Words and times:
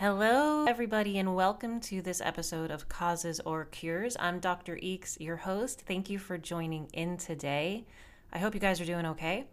Hello, 0.00 0.64
everybody, 0.64 1.18
and 1.18 1.34
welcome 1.34 1.78
to 1.80 2.00
this 2.00 2.22
episode 2.22 2.70
of 2.70 2.88
Causes 2.88 3.38
or 3.40 3.66
Cures. 3.66 4.16
I'm 4.18 4.40
Dr. 4.40 4.76
Eeks, 4.76 5.20
your 5.20 5.36
host. 5.36 5.82
Thank 5.82 6.08
you 6.08 6.18
for 6.18 6.38
joining 6.38 6.86
in 6.94 7.18
today. 7.18 7.84
I 8.32 8.38
hope 8.38 8.54
you 8.54 8.60
guys 8.60 8.80
are 8.80 8.86
doing 8.86 9.04
okay. 9.04 9.44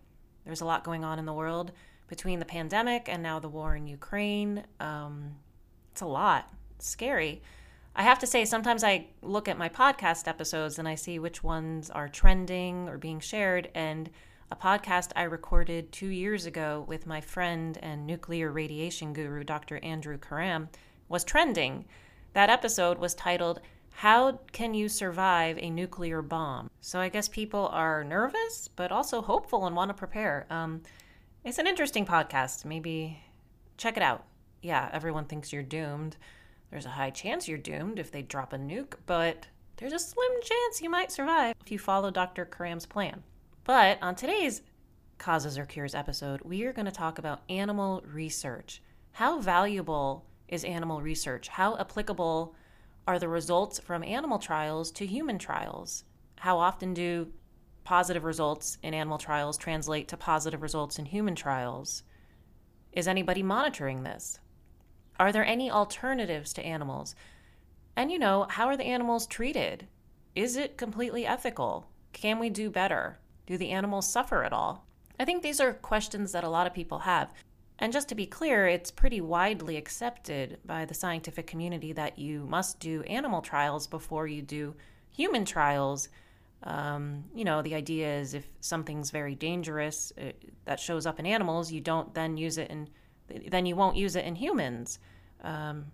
There's 0.45 0.61
a 0.61 0.65
lot 0.65 0.85
going 0.85 1.03
on 1.03 1.19
in 1.19 1.25
the 1.25 1.33
world 1.33 1.73
between 2.07 2.39
the 2.39 2.45
pandemic 2.45 3.09
and 3.09 3.21
now 3.21 3.39
the 3.39 3.49
war 3.49 3.75
in 3.75 3.87
Ukraine. 3.87 4.63
Um, 4.79 5.35
it's 5.91 5.99
a 5.99 6.05
lot. 6.05 6.49
It's 6.77 6.87
scary. 6.87 7.41
I 7.93 8.03
have 8.03 8.19
to 8.19 8.25
say, 8.25 8.45
sometimes 8.45 8.85
I 8.85 9.07
look 9.21 9.49
at 9.49 9.57
my 9.57 9.67
podcast 9.67 10.29
episodes 10.29 10.79
and 10.79 10.87
I 10.87 10.95
see 10.95 11.19
which 11.19 11.43
ones 11.43 11.89
are 11.89 12.07
trending 12.07 12.87
or 12.87 12.97
being 12.97 13.19
shared, 13.19 13.69
and 13.75 14.09
a 14.49 14.55
podcast 14.55 15.11
I 15.15 15.23
recorded 15.23 15.91
two 15.91 16.07
years 16.07 16.45
ago 16.45 16.85
with 16.87 17.05
my 17.05 17.19
friend 17.19 17.77
and 17.81 18.07
nuclear 18.07 18.49
radiation 18.49 19.11
guru, 19.11 19.43
Dr. 19.43 19.77
Andrew 19.83 20.17
Karam, 20.17 20.69
was 21.09 21.25
trending. 21.25 21.83
That 22.31 22.49
episode 22.49 22.97
was 22.97 23.13
titled, 23.13 23.59
How 23.91 24.39
Can 24.53 24.73
You 24.73 24.87
Survive 24.87 25.57
a 25.57 25.69
Nuclear 25.69 26.21
Bomb? 26.21 26.69
So 26.79 26.99
I 26.99 27.09
guess 27.09 27.27
people 27.27 27.67
are 27.73 28.05
nervous, 28.05 28.69
but 28.73 28.91
also 28.91 29.21
hopeful 29.21 29.67
and 29.67 29.75
want 29.75 29.89
to 29.89 29.93
prepare. 29.93 30.47
Um, 30.49 30.81
it's 31.43 31.57
an 31.57 31.67
interesting 31.67 32.05
podcast. 32.05 32.63
Maybe 32.63 33.19
check 33.77 33.97
it 33.97 34.03
out. 34.03 34.23
Yeah, 34.61 34.89
everyone 34.93 35.25
thinks 35.25 35.51
you're 35.51 35.61
doomed. 35.61 36.15
There's 36.71 36.85
a 36.85 36.89
high 36.89 37.09
chance 37.09 37.49
you're 37.49 37.57
doomed 37.57 37.99
if 37.99 38.11
they 38.11 38.21
drop 38.21 38.53
a 38.53 38.57
nuke, 38.57 38.93
but 39.05 39.47
there's 39.75 39.93
a 39.93 39.99
slim 39.99 40.31
chance 40.41 40.81
you 40.81 40.89
might 40.89 41.11
survive 41.11 41.55
if 41.61 41.69
you 41.69 41.79
follow 41.79 42.11
Dr. 42.11 42.45
Karam's 42.45 42.85
plan. 42.85 43.23
But 43.67 44.01
on 44.01 44.15
today's 44.15 44.61
Causes 45.17 45.57
or 45.57 45.65
Cures 45.65 45.93
episode, 45.93 46.39
we 46.39 46.63
are 46.63 46.71
going 46.71 46.85
to 46.85 46.91
talk 46.91 47.19
about 47.19 47.41
animal 47.49 48.01
research. 48.05 48.81
How 49.11 49.39
valuable 49.39 50.23
is 50.47 50.63
animal 50.63 51.01
research? 51.01 51.49
How 51.49 51.75
applicable 51.75 52.55
are 53.09 53.19
the 53.19 53.27
results 53.27 53.77
from 53.77 54.05
animal 54.05 54.39
trials 54.39 54.89
to 54.91 55.05
human 55.05 55.37
trials? 55.37 56.05
How 56.37 56.57
often 56.57 56.93
do 56.93 57.27
positive 57.83 58.23
results 58.23 58.77
in 58.83 58.93
animal 58.93 59.17
trials 59.17 59.57
translate 59.57 60.07
to 60.07 60.15
positive 60.15 60.61
results 60.61 60.97
in 60.97 61.03
human 61.03 61.35
trials? 61.35 62.03
Is 62.93 63.05
anybody 63.05 63.43
monitoring 63.43 64.03
this? 64.03 64.39
Are 65.19 65.33
there 65.33 65.45
any 65.45 65.69
alternatives 65.69 66.53
to 66.53 66.65
animals? 66.65 67.15
And 67.97 68.13
you 68.13 68.17
know, 68.17 68.47
how 68.49 68.67
are 68.67 68.77
the 68.77 68.85
animals 68.85 69.27
treated? 69.27 69.89
Is 70.35 70.55
it 70.55 70.77
completely 70.77 71.25
ethical? 71.25 71.89
Can 72.13 72.39
we 72.39 72.49
do 72.49 72.69
better? 72.69 73.19
Do 73.47 73.57
the 73.57 73.71
animals 73.71 74.07
suffer 74.07 74.43
at 74.43 74.53
all? 74.53 74.85
I 75.19 75.25
think 75.25 75.41
these 75.41 75.59
are 75.59 75.73
questions 75.73 76.31
that 76.33 76.43
a 76.43 76.49
lot 76.49 76.67
of 76.67 76.73
people 76.73 76.99
have. 76.99 77.33
And 77.79 77.93
just 77.93 78.09
to 78.09 78.15
be 78.15 78.25
clear, 78.25 78.67
it's 78.67 78.91
pretty 78.91 79.21
widely 79.21 79.77
accepted 79.77 80.59
by 80.65 80.85
the 80.85 80.93
scientific 80.93 81.47
community 81.47 81.93
that 81.93 82.19
you 82.19 82.45
must 82.45 82.79
do 82.79 83.03
animal 83.03 83.41
trials 83.41 83.87
before 83.87 84.27
you 84.27 84.41
do 84.41 84.75
human 85.09 85.45
trials. 85.45 86.09
Um, 86.63 87.23
you 87.35 87.45
know, 87.45 87.61
the 87.61 87.75
idea 87.75 88.19
is 88.19 88.33
if 88.33 88.47
something's 88.61 89.11
very 89.11 89.35
dangerous 89.35 90.11
uh, 90.19 90.31
that 90.65 90.79
shows 90.79 91.05
up 91.05 91.19
in 91.19 91.25
animals, 91.25 91.71
you 91.71 91.81
don't 91.81 92.13
then 92.13 92.35
use 92.35 92.57
it 92.57 92.69
in, 92.69 92.89
then 93.47 93.65
you 93.65 93.75
won't 93.75 93.95
use 93.95 94.15
it 94.15 94.25
in 94.25 94.35
humans. 94.35 94.99
Um, 95.43 95.85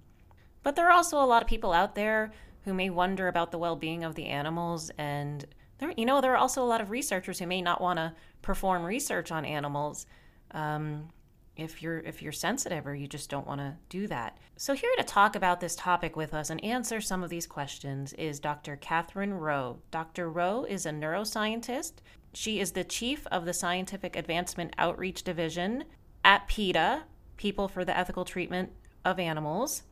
but 0.64 0.78
there 0.78 0.88
are 0.88 0.94
also 0.94 1.22
a 1.22 1.26
lot 1.26 1.42
of 1.42 1.50
people 1.50 1.74
out 1.74 1.96
there 1.96 2.32
who 2.64 2.74
may 2.74 2.90
wonder 2.90 3.28
about 3.28 3.52
the 3.52 3.58
well 3.58 3.76
being 3.76 4.06
of 4.06 4.16
the 4.16 4.28
animals 4.28 4.90
and 4.98 5.46
there, 5.84 5.94
you 5.98 6.06
know, 6.06 6.22
there 6.22 6.34
are 6.34 6.38
also 6.38 6.64
a 6.64 6.66
lot 6.66 6.82
of 6.82 6.90
researchers 6.90 7.40
who 7.40 7.48
may 7.48 7.62
not 7.62 7.82
want 7.82 7.98
to 7.98 8.14
perform 8.42 8.84
research 8.84 9.32
on 9.32 9.46
animals 9.46 10.06
um, 10.52 11.10
if 11.56 11.84
you're 11.84 12.00
if 12.00 12.22
you're 12.22 12.32
sensitive 12.32 12.88
or 12.88 12.96
you 12.96 13.08
just 13.08 13.30
don't 13.30 13.46
want 13.46 13.60
to 13.60 13.76
do 13.90 14.08
that. 14.08 14.38
So 14.56 14.74
here 14.74 14.92
to 14.98 15.04
talk 15.04 15.36
about 15.36 15.60
this 15.60 15.76
topic 15.76 16.16
with 16.16 16.34
us 16.34 16.50
and 16.50 16.64
answer 16.64 17.02
some 17.02 17.22
of 17.22 17.30
these 17.30 17.46
questions 17.46 18.14
is 18.14 18.40
Dr. 18.40 18.76
Katherine 18.78 19.34
Roe. 19.34 19.80
Dr. 19.92 20.30
Roe 20.30 20.64
is 20.64 20.86
a 20.86 20.92
neuroscientist. 20.92 21.94
She 22.34 22.60
is 22.60 22.72
the 22.72 22.84
chief 22.84 23.28
of 23.28 23.46
the 23.46 23.54
Scientific 23.54 24.16
Advancement 24.16 24.74
Outreach 24.78 25.24
Division 25.24 25.84
at 26.24 26.48
PETA, 26.48 27.04
People 27.38 27.68
for 27.68 27.86
the 27.86 27.96
Ethical 27.96 28.26
Treatment 28.26 28.72
of 29.06 29.20
Animals. 29.20 29.84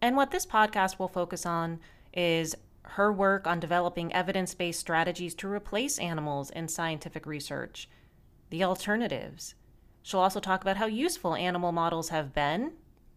And 0.00 0.16
what 0.16 0.30
this 0.30 0.46
podcast 0.46 0.98
will 0.98 1.08
focus 1.08 1.44
on 1.44 1.80
is 2.14 2.54
her 2.84 3.12
work 3.12 3.46
on 3.46 3.60
developing 3.60 4.12
evidence 4.12 4.54
based 4.54 4.80
strategies 4.80 5.34
to 5.36 5.48
replace 5.48 5.98
animals 5.98 6.50
in 6.50 6.68
scientific 6.68 7.26
research, 7.26 7.88
the 8.50 8.64
alternatives. 8.64 9.54
She'll 10.02 10.20
also 10.20 10.40
talk 10.40 10.62
about 10.62 10.76
how 10.76 10.86
useful 10.86 11.34
animal 11.34 11.72
models 11.72 12.08
have 12.08 12.34
been. 12.34 12.72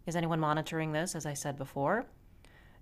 Is 0.05 0.15
anyone 0.15 0.39
monitoring 0.39 0.91
this, 0.91 1.15
as 1.15 1.25
I 1.25 1.33
said 1.33 1.57
before? 1.57 2.05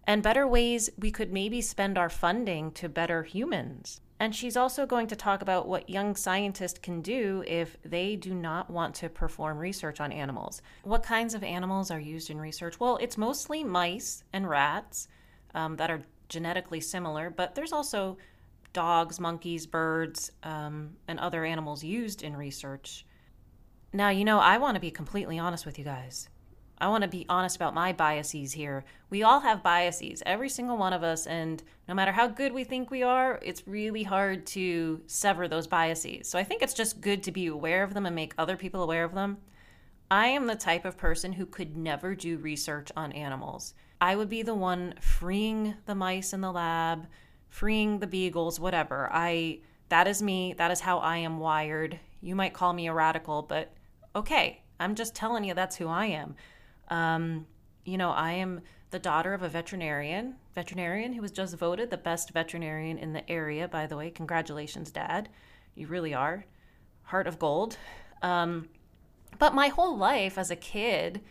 And 0.06 0.22
better 0.22 0.46
ways 0.46 0.90
we 0.98 1.12
could 1.12 1.32
maybe 1.32 1.62
spend 1.62 1.98
our 1.98 2.10
funding 2.10 2.72
to 2.74 2.90
better 2.90 3.24
humans. 3.24 4.02
And 4.20 4.36
she's 4.36 4.58
also 4.58 4.86
going 4.86 5.08
to 5.08 5.16
talk 5.16 5.42
about 5.42 5.68
what 5.68 5.90
young 5.90 6.16
scientists 6.16 6.80
can 6.80 7.02
do 7.02 7.44
if 7.48 7.78
they 7.84 8.16
do 8.16 8.34
not 8.34 8.70
want 8.70 8.96
to 8.96 9.10
perform 9.10 9.58
research 9.58 10.00
on 10.00 10.12
animals. 10.12 10.62
What 10.84 11.04
kinds 11.04 11.34
of 11.34 11.44
animals 11.44 11.92
are 11.92 12.00
used 12.00 12.30
in 12.30 12.40
research? 12.40 12.80
Well, 12.80 12.98
it's 12.98 13.18
mostly 13.18 13.64
mice 13.64 14.24
and 14.32 14.48
rats 14.50 15.08
um, 15.54 15.78
that 15.78 15.92
are 15.92 16.02
genetically 16.34 16.82
similar, 16.82 17.30
but 17.30 17.56
there's 17.56 17.72
also 17.72 18.18
dogs, 18.74 19.20
monkeys, 19.20 19.68
birds, 19.68 20.32
um, 20.42 20.90
and 21.08 21.20
other 21.20 21.46
animals 21.46 21.84
used 21.84 22.24
in 22.24 22.36
research. 22.36 23.06
Now, 23.94 24.10
you 24.10 24.26
know, 24.26 24.40
I 24.40 24.58
want 24.58 24.76
to 24.76 24.82
be 24.82 24.90
completely 24.90 25.38
honest 25.38 25.66
with 25.66 25.78
you 25.78 25.86
guys. 25.86 26.28
I 26.80 26.88
want 26.88 27.04
to 27.04 27.08
be 27.08 27.28
honest 27.30 27.56
about 27.56 27.76
my 27.76 27.94
biases 27.94 28.52
here. 28.52 28.84
We 29.12 29.22
all 29.22 29.40
have 29.40 29.62
biases, 29.62 30.24
every 30.26 30.50
single 30.50 30.76
one 30.76 30.92
of 30.92 31.04
us, 31.04 31.28
and 31.28 31.62
no 31.88 31.94
matter 31.94 32.12
how 32.12 32.28
good 32.28 32.52
we 32.52 32.64
think 32.64 32.90
we 32.90 33.04
are, 33.04 33.40
it's 33.44 33.68
really 33.68 34.04
hard 34.04 34.48
to 34.48 35.02
sever 35.06 35.48
those 35.48 35.68
biases. 35.68 36.28
So 36.28 36.40
I 36.40 36.44
think 36.44 36.64
it's 36.64 36.74
just 36.74 37.00
good 37.00 37.22
to 37.24 37.32
be 37.32 37.46
aware 37.46 37.84
of 37.84 37.94
them 37.94 38.08
and 38.08 38.16
make 38.16 38.34
other 38.38 38.58
people 38.58 38.82
aware 38.82 39.04
of 39.04 39.14
them. 39.14 39.38
I 40.10 40.28
am 40.28 40.48
the 40.48 40.56
type 40.56 40.84
of 40.84 40.98
person 40.98 41.34
who 41.34 41.46
could 41.46 41.78
never 41.78 42.16
do 42.16 42.38
research 42.38 42.92
on 42.98 43.12
animals. 43.14 43.76
I 44.04 44.18
would 44.18 44.28
be 44.28 44.42
the 44.42 44.54
one 44.54 44.96
freeing 45.00 45.76
the 45.86 45.96
mice 45.96 46.34
in 46.34 46.42
the 46.42 46.52
lab, 46.52 47.08
freeing 47.48 48.00
the 48.00 48.08
beagles, 48.08 48.60
whatever. 48.60 49.10
I 49.10 49.60
that 49.88 50.10
is 50.10 50.22
me. 50.22 50.54
That 50.58 50.72
is 50.72 50.82
how 50.82 50.98
I 50.98 51.18
am 51.20 51.40
wired. 51.40 52.02
You 52.20 52.36
might 52.36 52.54
call 52.54 52.74
me 52.74 52.88
a 52.88 52.94
radical, 52.94 53.44
but 53.44 53.72
okay. 54.14 54.62
I'm 54.78 54.96
just 54.96 55.16
telling 55.16 55.46
you 55.46 55.54
that's 55.54 55.78
who 55.78 55.88
I 55.88 56.08
am. 56.08 56.36
Um, 56.90 57.48
you 57.86 57.98
know, 57.98 58.10
I 58.10 58.34
am 58.34 58.60
the 58.92 59.00
daughter 59.00 59.34
of 59.34 59.42
a 59.42 59.48
veterinarian, 59.48 60.36
veterinarian 60.54 61.14
who 61.14 61.22
was 61.22 61.32
just 61.32 61.56
voted 61.56 61.90
the 61.90 61.96
best 61.96 62.32
veterinarian 62.32 62.98
in 62.98 63.14
the 63.14 63.30
area. 63.32 63.70
By 63.70 63.88
the 63.88 63.96
way, 63.96 64.12
congratulations, 64.12 64.92
Dad. 64.92 65.30
You 65.76 65.88
really 65.88 66.14
are 66.14 66.44
heart 67.04 67.26
of 67.26 67.40
gold. 67.40 67.78
Um, 68.22 68.68
but 69.40 69.56
my 69.56 69.70
whole 69.70 69.96
life 69.96 70.38
as 70.38 70.52
a 70.52 70.58
kid 70.58 71.22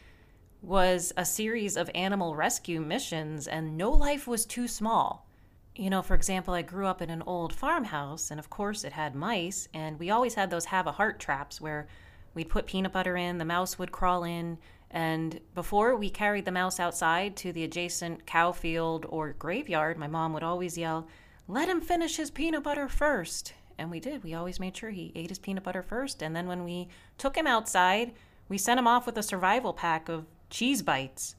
was 0.63 1.13
a 1.17 1.25
series 1.25 1.77
of 1.77 1.91
animal 1.95 2.37
rescue 2.37 2.81
missions, 2.81 3.49
and 3.49 3.77
no 3.77 3.91
life 3.91 4.27
was 4.27 4.47
too 4.47 4.69
small. 4.69 5.27
You 5.75 5.91
know, 5.91 6.03
for 6.03 6.15
example, 6.15 6.55
I 6.55 6.63
grew 6.63 6.87
up 6.87 7.03
in 7.03 7.11
an 7.11 7.23
old 7.23 7.53
farmhouse, 7.53 8.31
and 8.31 8.39
of 8.39 8.49
course 8.49 8.85
it 8.85 8.93
had 8.93 9.15
mice, 9.15 9.69
and 9.75 9.99
we 9.99 10.11
always 10.11 10.35
had 10.35 10.51
those 10.51 10.67
have 10.67 10.87
a 10.87 10.93
heart 10.93 11.19
traps 11.19 11.61
where 11.61 11.89
we'd 12.35 12.49
put 12.49 12.67
peanut 12.67 12.93
butter 12.93 13.17
in, 13.17 13.39
the 13.39 13.45
mouse 13.45 13.79
would 13.79 13.91
crawl 13.91 14.23
in, 14.23 14.59
and 14.93 15.41
before 15.55 15.97
we 15.97 16.11
carried 16.11 16.45
the 16.45 16.53
mouse 16.53 16.79
outside 16.79 17.35
to 17.37 17.53
the 17.53 17.65
adjacent 17.65 18.27
cow 18.27 18.53
field 18.53 19.07
or 19.09 19.33
graveyard, 19.33 19.97
my 19.97 20.07
mom 20.07 20.35
would 20.35 20.43
always 20.43 20.77
yell, 20.77 21.09
Let 21.49 21.69
him 21.69 21.81
finish 21.81 22.17
his 22.17 22.31
peanut 22.31 22.63
butter 22.63 22.89
first. 22.89 23.55
And 23.79 23.91
we 23.91 24.01
did. 24.01 24.23
We 24.23 24.35
always 24.35 24.61
made 24.61 24.77
sure 24.77 24.91
he 24.91 25.13
ate 25.15 25.31
his 25.31 25.39
peanut 25.39 25.65
butter 25.65 25.83
first. 25.83 26.23
And 26.23 26.37
then 26.37 26.47
when 26.47 26.63
we 26.63 26.89
took 27.17 27.37
him 27.37 27.47
outside, 27.47 28.13
we 28.51 28.59
sent 28.59 28.79
him 28.79 28.87
off 28.87 29.07
with 29.07 29.17
a 29.17 29.23
survival 29.23 29.73
pack 29.73 30.11
of 30.11 30.27
cheese 30.53 30.83
bites. 30.83 31.35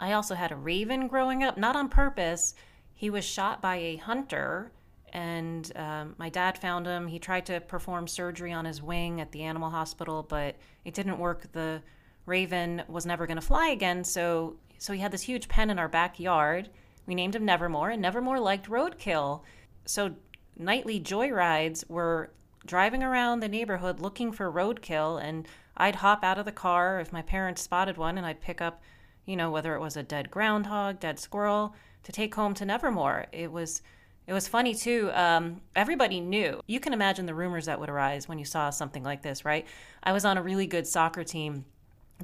I 0.00 0.12
also 0.12 0.34
had 0.34 0.50
a 0.50 0.56
raven 0.56 1.06
growing 1.06 1.44
up, 1.44 1.56
not 1.56 1.76
on 1.76 1.88
purpose. 1.88 2.54
He 2.94 3.10
was 3.10 3.24
shot 3.24 3.62
by 3.62 3.76
a 3.76 3.96
hunter, 3.96 4.72
and 5.12 5.70
um, 5.76 6.14
my 6.18 6.28
dad 6.28 6.58
found 6.58 6.86
him. 6.86 7.06
He 7.06 7.18
tried 7.18 7.46
to 7.46 7.60
perform 7.60 8.08
surgery 8.08 8.52
on 8.52 8.64
his 8.64 8.82
wing 8.82 9.20
at 9.20 9.32
the 9.32 9.42
animal 9.42 9.70
hospital, 9.70 10.26
but 10.28 10.56
it 10.84 10.94
didn't 10.94 11.18
work. 11.18 11.52
The 11.52 11.82
raven 12.24 12.82
was 12.88 13.06
never 13.06 13.26
going 13.26 13.36
to 13.36 13.46
fly 13.46 13.68
again, 13.68 14.02
so 14.02 14.56
so 14.78 14.92
he 14.92 15.00
had 15.00 15.12
this 15.12 15.22
huge 15.22 15.48
pen 15.48 15.70
in 15.70 15.78
our 15.78 15.88
backyard. 15.88 16.68
We 17.06 17.14
named 17.14 17.34
him 17.34 17.44
Nevermore, 17.44 17.90
and 17.90 18.02
Nevermore 18.02 18.40
liked 18.40 18.68
roadkill. 18.68 19.42
So 19.84 20.16
nightly 20.58 21.00
joyrides 21.00 21.88
were 21.88 22.30
driving 22.66 23.02
around 23.02 23.40
the 23.40 23.48
neighborhood 23.48 24.00
looking 24.00 24.32
for 24.32 24.50
roadkill 24.50 25.22
and 25.22 25.46
I'd 25.76 25.96
hop 25.96 26.24
out 26.24 26.38
of 26.38 26.44
the 26.44 26.52
car 26.52 27.00
if 27.00 27.12
my 27.12 27.22
parents 27.22 27.62
spotted 27.62 27.96
one 27.96 28.18
and 28.18 28.26
I'd 28.26 28.40
pick 28.40 28.60
up, 28.60 28.82
you 29.24 29.36
know, 29.36 29.50
whether 29.50 29.74
it 29.74 29.80
was 29.80 29.96
a 29.96 30.02
dead 30.02 30.30
groundhog, 30.30 31.00
dead 31.00 31.18
squirrel 31.18 31.74
to 32.02 32.12
take 32.12 32.34
home 32.34 32.54
to 32.54 32.64
Nevermore. 32.64 33.26
It 33.32 33.50
was 33.50 33.82
it 34.26 34.32
was 34.32 34.48
funny 34.48 34.74
too. 34.74 35.10
Um, 35.14 35.60
everybody 35.76 36.20
knew. 36.20 36.60
You 36.66 36.80
can 36.80 36.92
imagine 36.92 37.26
the 37.26 37.34
rumors 37.34 37.66
that 37.66 37.78
would 37.78 37.88
arise 37.88 38.28
when 38.28 38.40
you 38.40 38.44
saw 38.44 38.70
something 38.70 39.04
like 39.04 39.22
this, 39.22 39.44
right? 39.44 39.66
I 40.02 40.12
was 40.12 40.24
on 40.24 40.36
a 40.36 40.42
really 40.42 40.66
good 40.66 40.86
soccer 40.86 41.22
team 41.22 41.64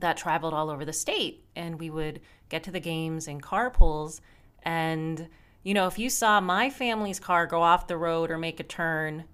that 0.00 0.16
traveled 0.16 0.54
all 0.54 0.70
over 0.70 0.84
the 0.84 0.92
state. 0.92 1.44
And 1.54 1.78
we 1.78 1.90
would 1.90 2.20
get 2.48 2.64
to 2.64 2.70
the 2.70 2.80
games 2.80 3.28
in 3.28 3.40
carpools. 3.40 4.20
And, 4.64 5.28
you 5.62 5.74
know, 5.74 5.86
if 5.86 5.98
you 5.98 6.10
saw 6.10 6.40
my 6.40 6.70
family's 6.70 7.20
car 7.20 7.46
go 7.46 7.62
off 7.62 7.86
the 7.86 7.96
road 7.96 8.30
or 8.30 8.38
make 8.38 8.58
a 8.58 8.64
turn, 8.64 9.24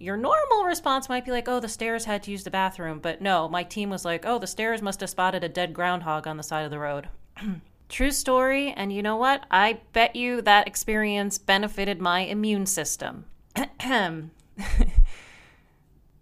your 0.00 0.16
normal 0.16 0.64
response 0.64 1.08
might 1.08 1.26
be 1.26 1.30
like, 1.30 1.46
oh, 1.46 1.60
the 1.60 1.68
stairs 1.68 2.06
had 2.06 2.22
to 2.22 2.30
use 2.30 2.42
the 2.42 2.50
bathroom. 2.50 2.98
But 3.00 3.20
no, 3.20 3.48
my 3.48 3.62
team 3.62 3.90
was 3.90 4.04
like, 4.04 4.24
oh, 4.24 4.38
the 4.38 4.46
stairs 4.46 4.80
must 4.80 5.00
have 5.00 5.10
spotted 5.10 5.44
a 5.44 5.48
dead 5.48 5.74
groundhog 5.74 6.26
on 6.26 6.38
the 6.38 6.42
side 6.42 6.64
of 6.64 6.70
the 6.70 6.78
road. 6.78 7.08
True 7.90 8.10
story. 8.10 8.72
And 8.72 8.92
you 8.92 9.02
know 9.02 9.16
what? 9.16 9.44
I 9.50 9.80
bet 9.92 10.16
you 10.16 10.40
that 10.42 10.66
experience 10.66 11.36
benefited 11.36 12.00
my 12.00 12.20
immune 12.20 12.64
system. 12.64 13.26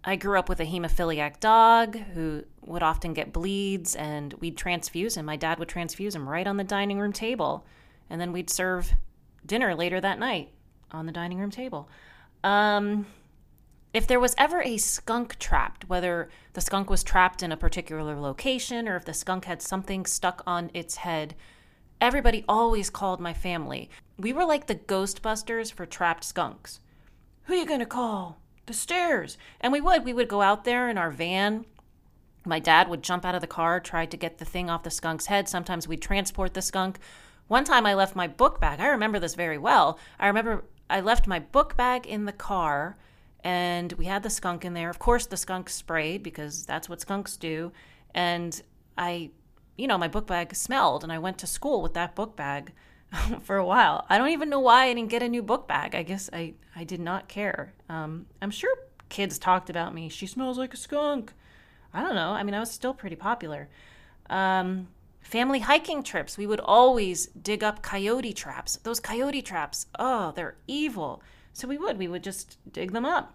I 0.03 0.15
grew 0.17 0.37
up 0.37 0.49
with 0.49 0.59
a 0.59 0.65
hemophiliac 0.65 1.39
dog 1.39 1.95
who 1.95 2.43
would 2.65 2.83
often 2.83 3.13
get 3.13 3.31
bleeds, 3.31 3.95
and 3.95 4.33
we'd 4.35 4.57
transfuse 4.57 5.15
him. 5.15 5.25
My 5.25 5.35
dad 5.35 5.59
would 5.59 5.69
transfuse 5.69 6.15
him 6.15 6.27
right 6.27 6.47
on 6.47 6.57
the 6.57 6.63
dining 6.63 6.99
room 6.99 7.13
table, 7.13 7.65
and 8.09 8.19
then 8.19 8.31
we'd 8.31 8.49
serve 8.49 8.93
dinner 9.45 9.75
later 9.75 10.01
that 10.01 10.19
night 10.19 10.49
on 10.91 11.05
the 11.05 11.11
dining 11.11 11.37
room 11.37 11.51
table. 11.51 11.89
Um, 12.43 13.05
if 13.93 14.05
there 14.05 14.19
was 14.19 14.35
ever 14.37 14.61
a 14.61 14.77
skunk 14.77 15.39
trapped, 15.39 15.89
whether 15.89 16.29
the 16.53 16.61
skunk 16.61 16.89
was 16.89 17.03
trapped 17.03 17.41
in 17.41 17.51
a 17.51 17.57
particular 17.57 18.15
location 18.15 18.87
or 18.87 18.95
if 18.95 19.05
the 19.05 19.13
skunk 19.13 19.45
had 19.45 19.61
something 19.61 20.05
stuck 20.05 20.43
on 20.45 20.69
its 20.73 20.97
head, 20.97 21.35
everybody 21.99 22.45
always 22.47 22.89
called 22.89 23.19
my 23.19 23.33
family. 23.33 23.89
We 24.17 24.31
were 24.31 24.45
like 24.45 24.67
the 24.67 24.75
Ghostbusters 24.75 25.73
for 25.73 25.85
trapped 25.85 26.23
skunks. 26.23 26.79
Who 27.43 27.55
you 27.55 27.65
gonna 27.65 27.87
call? 27.87 28.37
The 28.67 28.73
stairs. 28.73 29.37
And 29.59 29.73
we 29.73 29.81
would. 29.81 30.05
We 30.05 30.13
would 30.13 30.27
go 30.27 30.41
out 30.41 30.65
there 30.65 30.87
in 30.87 30.97
our 30.99 31.09
van. 31.09 31.65
My 32.45 32.59
dad 32.59 32.89
would 32.89 33.01
jump 33.01 33.25
out 33.25 33.35
of 33.35 33.41
the 33.41 33.47
car, 33.47 33.79
try 33.79 34.05
to 34.05 34.17
get 34.17 34.37
the 34.37 34.45
thing 34.45 34.69
off 34.69 34.83
the 34.83 34.91
skunk's 34.91 35.25
head. 35.25 35.49
Sometimes 35.49 35.87
we'd 35.87 36.01
transport 36.01 36.53
the 36.53 36.61
skunk. 36.61 36.99
One 37.47 37.63
time 37.63 37.87
I 37.87 37.95
left 37.95 38.15
my 38.15 38.27
book 38.27 38.61
bag. 38.61 38.79
I 38.79 38.87
remember 38.87 39.17
this 39.17 39.33
very 39.33 39.57
well. 39.57 39.97
I 40.19 40.27
remember 40.27 40.63
I 40.91 41.01
left 41.01 41.25
my 41.25 41.39
book 41.39 41.75
bag 41.75 42.05
in 42.05 42.25
the 42.25 42.31
car 42.31 42.97
and 43.43 43.93
we 43.93 44.05
had 44.05 44.23
the 44.23 44.29
skunk 44.29 44.65
in 44.65 44.73
there. 44.73 44.89
Of 44.89 44.99
course, 44.99 45.25
the 45.25 45.37
skunk 45.37 45.69
sprayed 45.69 46.23
because 46.23 46.65
that's 46.65 46.89
what 46.89 47.01
skunks 47.01 47.37
do. 47.37 47.71
And 48.13 48.61
I, 48.97 49.31
you 49.77 49.87
know, 49.87 49.97
my 49.97 50.07
book 50.07 50.27
bag 50.27 50.55
smelled, 50.55 51.03
and 51.03 51.11
I 51.11 51.19
went 51.19 51.37
to 51.39 51.47
school 51.47 51.81
with 51.81 51.93
that 51.93 52.15
book 52.15 52.35
bag 52.35 52.73
for 53.43 53.57
a 53.57 53.65
while. 53.65 54.05
I 54.09 54.17
don't 54.17 54.29
even 54.29 54.49
know 54.49 54.59
why 54.59 54.85
I 54.85 54.93
didn't 54.93 55.09
get 55.09 55.23
a 55.23 55.29
new 55.29 55.41
book 55.41 55.67
bag. 55.67 55.95
I 55.95 56.03
guess 56.03 56.29
I, 56.33 56.53
I 56.75 56.83
did 56.83 56.99
not 56.99 57.27
care. 57.27 57.73
Um, 57.87 58.25
I'm 58.41 58.51
sure 58.51 58.75
kids 59.09 59.39
talked 59.39 59.69
about 59.69 59.93
me. 59.93 60.09
She 60.09 60.27
smells 60.27 60.57
like 60.57 60.73
a 60.73 60.77
skunk. 60.77 61.33
I 61.93 62.03
don't 62.03 62.15
know. 62.15 62.31
I 62.31 62.43
mean, 62.43 62.53
I 62.53 62.59
was 62.59 62.71
still 62.71 62.93
pretty 62.93 63.15
popular. 63.15 63.69
Um, 64.29 64.89
family 65.21 65.59
hiking 65.59 66.03
trips, 66.03 66.37
we 66.37 66.45
would 66.45 66.59
always 66.59 67.27
dig 67.27 67.63
up 67.63 67.81
coyote 67.81 68.33
traps. 68.33 68.77
Those 68.77 68.99
coyote 68.99 69.41
traps, 69.41 69.87
oh, 69.97 70.31
they're 70.35 70.55
evil. 70.67 71.23
So 71.53 71.67
we 71.67 71.77
would, 71.77 71.97
we 71.97 72.07
would 72.07 72.23
just 72.23 72.57
dig 72.71 72.91
them 72.91 73.05
up. 73.05 73.33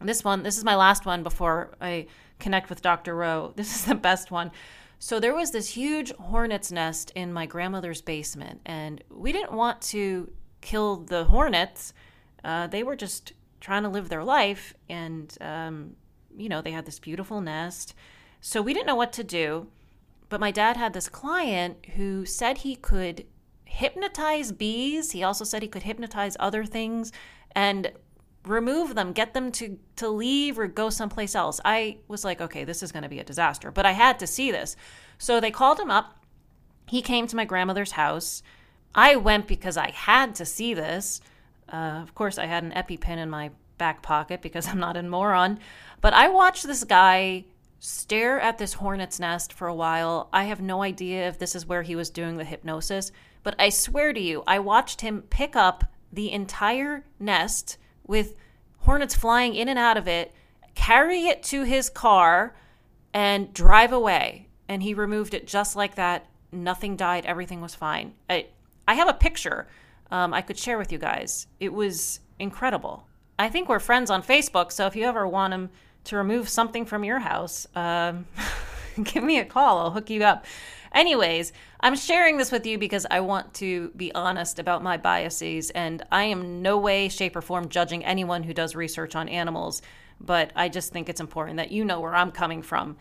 This 0.00 0.24
one, 0.24 0.42
this 0.42 0.58
is 0.58 0.64
my 0.64 0.76
last 0.76 1.06
one 1.06 1.22
before 1.22 1.70
I 1.80 2.06
connect 2.38 2.68
with 2.68 2.82
Dr. 2.82 3.14
Roe. 3.14 3.52
This 3.56 3.74
is 3.74 3.84
the 3.84 3.94
best 3.94 4.30
one. 4.30 4.50
So 4.98 5.20
there 5.20 5.34
was 5.34 5.50
this 5.50 5.70
huge 5.70 6.12
hornet's 6.16 6.72
nest 6.72 7.12
in 7.14 7.32
my 7.32 7.46
grandmother's 7.46 8.00
basement, 8.00 8.60
and 8.64 9.02
we 9.10 9.32
didn't 9.32 9.52
want 9.52 9.82
to 9.82 10.30
kill 10.60 10.96
the 10.96 11.24
hornets. 11.24 11.92
Uh, 12.42 12.66
they 12.66 12.82
were 12.82 12.96
just 12.96 13.32
trying 13.60 13.82
to 13.82 13.88
live 13.88 14.08
their 14.08 14.24
life, 14.24 14.74
and 14.88 15.36
um, 15.40 15.96
you 16.36 16.48
know 16.48 16.62
they 16.62 16.72
had 16.72 16.86
this 16.86 16.98
beautiful 16.98 17.40
nest. 17.40 17.94
So 18.40 18.62
we 18.62 18.72
didn't 18.72 18.86
know 18.86 18.94
what 18.94 19.12
to 19.14 19.24
do. 19.24 19.68
But 20.28 20.40
my 20.40 20.50
dad 20.50 20.76
had 20.76 20.94
this 20.94 21.08
client 21.08 21.86
who 21.96 22.24
said 22.24 22.58
he 22.58 22.76
could 22.76 23.26
hypnotize 23.74 24.52
bees. 24.52 25.10
He 25.10 25.22
also 25.22 25.44
said 25.44 25.62
he 25.62 25.68
could 25.68 25.82
hypnotize 25.82 26.36
other 26.38 26.64
things 26.64 27.12
and 27.52 27.92
remove 28.46 28.94
them, 28.94 29.12
get 29.12 29.34
them 29.34 29.50
to 29.52 29.78
to 29.96 30.08
leave 30.08 30.58
or 30.58 30.66
go 30.66 30.90
someplace 30.90 31.34
else. 31.34 31.60
I 31.64 31.98
was 32.08 32.24
like, 32.24 32.40
okay, 32.40 32.64
this 32.64 32.82
is 32.82 32.92
going 32.92 33.02
to 33.02 33.08
be 33.08 33.18
a 33.18 33.24
disaster, 33.24 33.70
but 33.70 33.86
I 33.86 33.92
had 33.92 34.18
to 34.20 34.26
see 34.26 34.50
this. 34.50 34.76
So 35.18 35.40
they 35.40 35.50
called 35.50 35.80
him 35.80 35.90
up. 35.90 36.24
He 36.86 37.02
came 37.02 37.26
to 37.26 37.36
my 37.36 37.44
grandmother's 37.44 37.92
house. 37.92 38.42
I 38.94 39.16
went 39.16 39.48
because 39.48 39.76
I 39.76 39.90
had 39.90 40.34
to 40.36 40.44
see 40.44 40.74
this. 40.74 41.20
Uh, 41.72 42.00
of 42.02 42.14
course, 42.14 42.38
I 42.38 42.46
had 42.46 42.62
an 42.62 42.72
EpiPen 42.72 43.16
in 43.16 43.30
my 43.30 43.50
back 43.78 44.02
pocket 44.02 44.40
because 44.40 44.68
I'm 44.70 44.78
not 44.78 44.96
a 44.96 45.02
moron. 45.02 45.58
But 46.00 46.14
I 46.14 46.28
watched 46.28 46.66
this 46.66 46.84
guy 46.84 47.46
stare 47.80 48.40
at 48.40 48.58
this 48.58 48.74
hornet's 48.74 49.18
nest 49.18 49.52
for 49.52 49.66
a 49.66 49.74
while. 49.74 50.28
I 50.32 50.44
have 50.44 50.60
no 50.60 50.82
idea 50.82 51.28
if 51.28 51.38
this 51.38 51.54
is 51.54 51.66
where 51.66 51.82
he 51.82 51.96
was 51.96 52.08
doing 52.08 52.36
the 52.36 52.44
hypnosis, 52.44 53.12
but 53.44 53.54
I 53.58 53.68
swear 53.68 54.12
to 54.12 54.20
you, 54.20 54.42
I 54.46 54.58
watched 54.58 55.02
him 55.02 55.22
pick 55.30 55.54
up 55.54 55.84
the 56.12 56.32
entire 56.32 57.04
nest 57.20 57.78
with 58.06 58.34
hornets 58.78 59.14
flying 59.14 59.54
in 59.54 59.68
and 59.68 59.78
out 59.78 59.96
of 59.96 60.08
it, 60.08 60.32
carry 60.74 61.26
it 61.26 61.44
to 61.44 61.62
his 61.62 61.88
car, 61.88 62.56
and 63.12 63.54
drive 63.54 63.92
away. 63.92 64.48
And 64.68 64.82
he 64.82 64.94
removed 64.94 65.34
it 65.34 65.46
just 65.46 65.76
like 65.76 65.94
that. 65.94 66.26
Nothing 66.50 66.96
died. 66.96 67.26
Everything 67.26 67.60
was 67.60 67.74
fine. 67.74 68.14
I, 68.28 68.46
I 68.88 68.94
have 68.94 69.08
a 69.08 69.14
picture 69.14 69.68
um, 70.10 70.32
I 70.32 70.42
could 70.42 70.58
share 70.58 70.78
with 70.78 70.92
you 70.92 70.98
guys. 70.98 71.46
It 71.60 71.72
was 71.72 72.20
incredible. 72.38 73.06
I 73.38 73.48
think 73.48 73.68
we're 73.68 73.80
friends 73.80 74.10
on 74.10 74.22
Facebook, 74.22 74.70
so 74.70 74.86
if 74.86 74.96
you 74.96 75.04
ever 75.04 75.26
want 75.26 75.52
him 75.52 75.70
to 76.04 76.16
remove 76.16 76.48
something 76.48 76.84
from 76.84 77.04
your 77.04 77.18
house, 77.18 77.66
um, 77.74 78.26
give 79.02 79.24
me 79.24 79.38
a 79.38 79.44
call. 79.44 79.78
I'll 79.78 79.90
hook 79.90 80.10
you 80.10 80.22
up. 80.22 80.44
Anyways, 80.94 81.52
I'm 81.80 81.96
sharing 81.96 82.36
this 82.36 82.52
with 82.52 82.64
you 82.64 82.78
because 82.78 83.04
I 83.10 83.20
want 83.20 83.52
to 83.54 83.90
be 83.96 84.14
honest 84.14 84.60
about 84.60 84.82
my 84.82 84.96
biases, 84.96 85.70
and 85.70 86.04
I 86.12 86.24
am 86.24 86.62
no 86.62 86.78
way, 86.78 87.08
shape, 87.08 87.34
or 87.34 87.42
form 87.42 87.68
judging 87.68 88.04
anyone 88.04 88.44
who 88.44 88.54
does 88.54 88.76
research 88.76 89.16
on 89.16 89.28
animals, 89.28 89.82
but 90.20 90.52
I 90.54 90.68
just 90.68 90.92
think 90.92 91.08
it's 91.08 91.20
important 91.20 91.56
that 91.56 91.72
you 91.72 91.84
know 91.84 92.00
where 92.00 92.14
I'm 92.14 92.30
coming 92.30 92.62
from. 92.62 92.96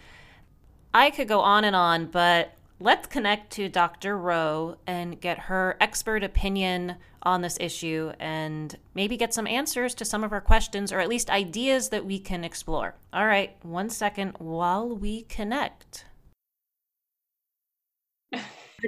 I 0.92 1.12
could 1.12 1.28
go 1.28 1.42
on 1.42 1.66
and 1.66 1.76
on, 1.76 2.08
but 2.08 2.56
let's 2.80 3.08
connect 3.08 3.52
to 3.54 3.70
Dr. 3.70 4.18
Roe 4.18 4.78
and 4.88 5.22
get 5.22 5.38
her 5.38 5.78
expert 5.80 6.24
opinion 6.24 6.96
on 7.22 7.42
this 7.42 7.58
issue 7.62 8.12
and 8.20 8.76
maybe 8.96 9.18
get 9.18 9.34
some 9.34 9.48
answers 9.48 9.96
to 9.96 10.06
some 10.06 10.24
of 10.24 10.34
our 10.34 10.42
questions 10.42 10.92
or 10.92 11.00
at 11.00 11.08
least 11.08 11.30
ideas 11.30 11.90
that 11.90 12.06
we 12.06 12.20
can 12.20 12.44
explore. 12.44 12.96
All 13.14 13.26
right, 13.26 13.56
one 13.62 13.90
second 13.90 14.36
while 14.40 14.90
we 14.90 15.22
connect. 15.24 16.06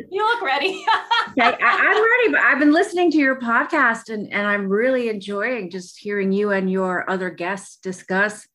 You 0.09 0.25
look 0.25 0.41
ready. 0.41 0.85
okay, 1.29 1.57
I, 1.61 1.93
am 1.93 2.03
ready, 2.03 2.31
but 2.31 2.41
I've 2.41 2.59
been 2.59 2.73
listening 2.73 3.11
to 3.11 3.17
your 3.17 3.39
podcast 3.39 4.13
and, 4.13 4.31
and 4.31 4.47
I'm 4.47 4.67
really 4.67 5.09
enjoying 5.09 5.69
just 5.69 5.97
hearing 5.97 6.31
you 6.31 6.51
and 6.51 6.69
your 6.69 7.09
other 7.09 7.29
guests 7.29 7.77
discuss 7.77 8.47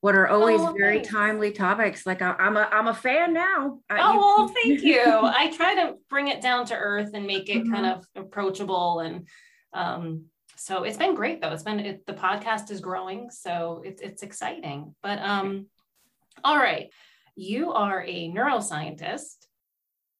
what 0.00 0.14
are 0.14 0.28
always 0.28 0.60
oh, 0.60 0.74
very 0.76 0.98
nice. 0.98 1.08
timely 1.08 1.50
topics. 1.50 2.04
Like 2.04 2.20
I, 2.20 2.34
am 2.38 2.58
a 2.58 2.68
I'm 2.70 2.88
a 2.88 2.94
fan 2.94 3.32
now. 3.32 3.80
Uh, 3.88 3.96
oh 3.98 4.12
you, 4.12 4.18
well, 4.18 4.48
thank 4.62 4.82
you. 4.82 5.02
I 5.06 5.50
try 5.56 5.74
to 5.76 5.94
bring 6.10 6.28
it 6.28 6.42
down 6.42 6.66
to 6.66 6.74
earth 6.74 7.10
and 7.14 7.26
make 7.26 7.48
it 7.48 7.64
mm-hmm. 7.64 7.72
kind 7.72 7.86
of 7.86 8.06
approachable 8.14 9.00
and 9.00 9.26
um, 9.72 10.26
so 10.56 10.84
it's 10.84 10.96
been 10.96 11.14
great 11.14 11.40
though. 11.40 11.52
It's 11.52 11.62
been 11.62 11.80
it, 11.80 12.06
the 12.06 12.14
podcast 12.14 12.70
is 12.70 12.80
growing, 12.80 13.30
so 13.30 13.82
it's 13.84 14.00
it's 14.00 14.22
exciting. 14.22 14.94
But 15.02 15.18
um, 15.20 15.66
all 16.42 16.56
right, 16.56 16.90
you 17.34 17.72
are 17.72 18.02
a 18.06 18.30
neuroscientist 18.30 19.46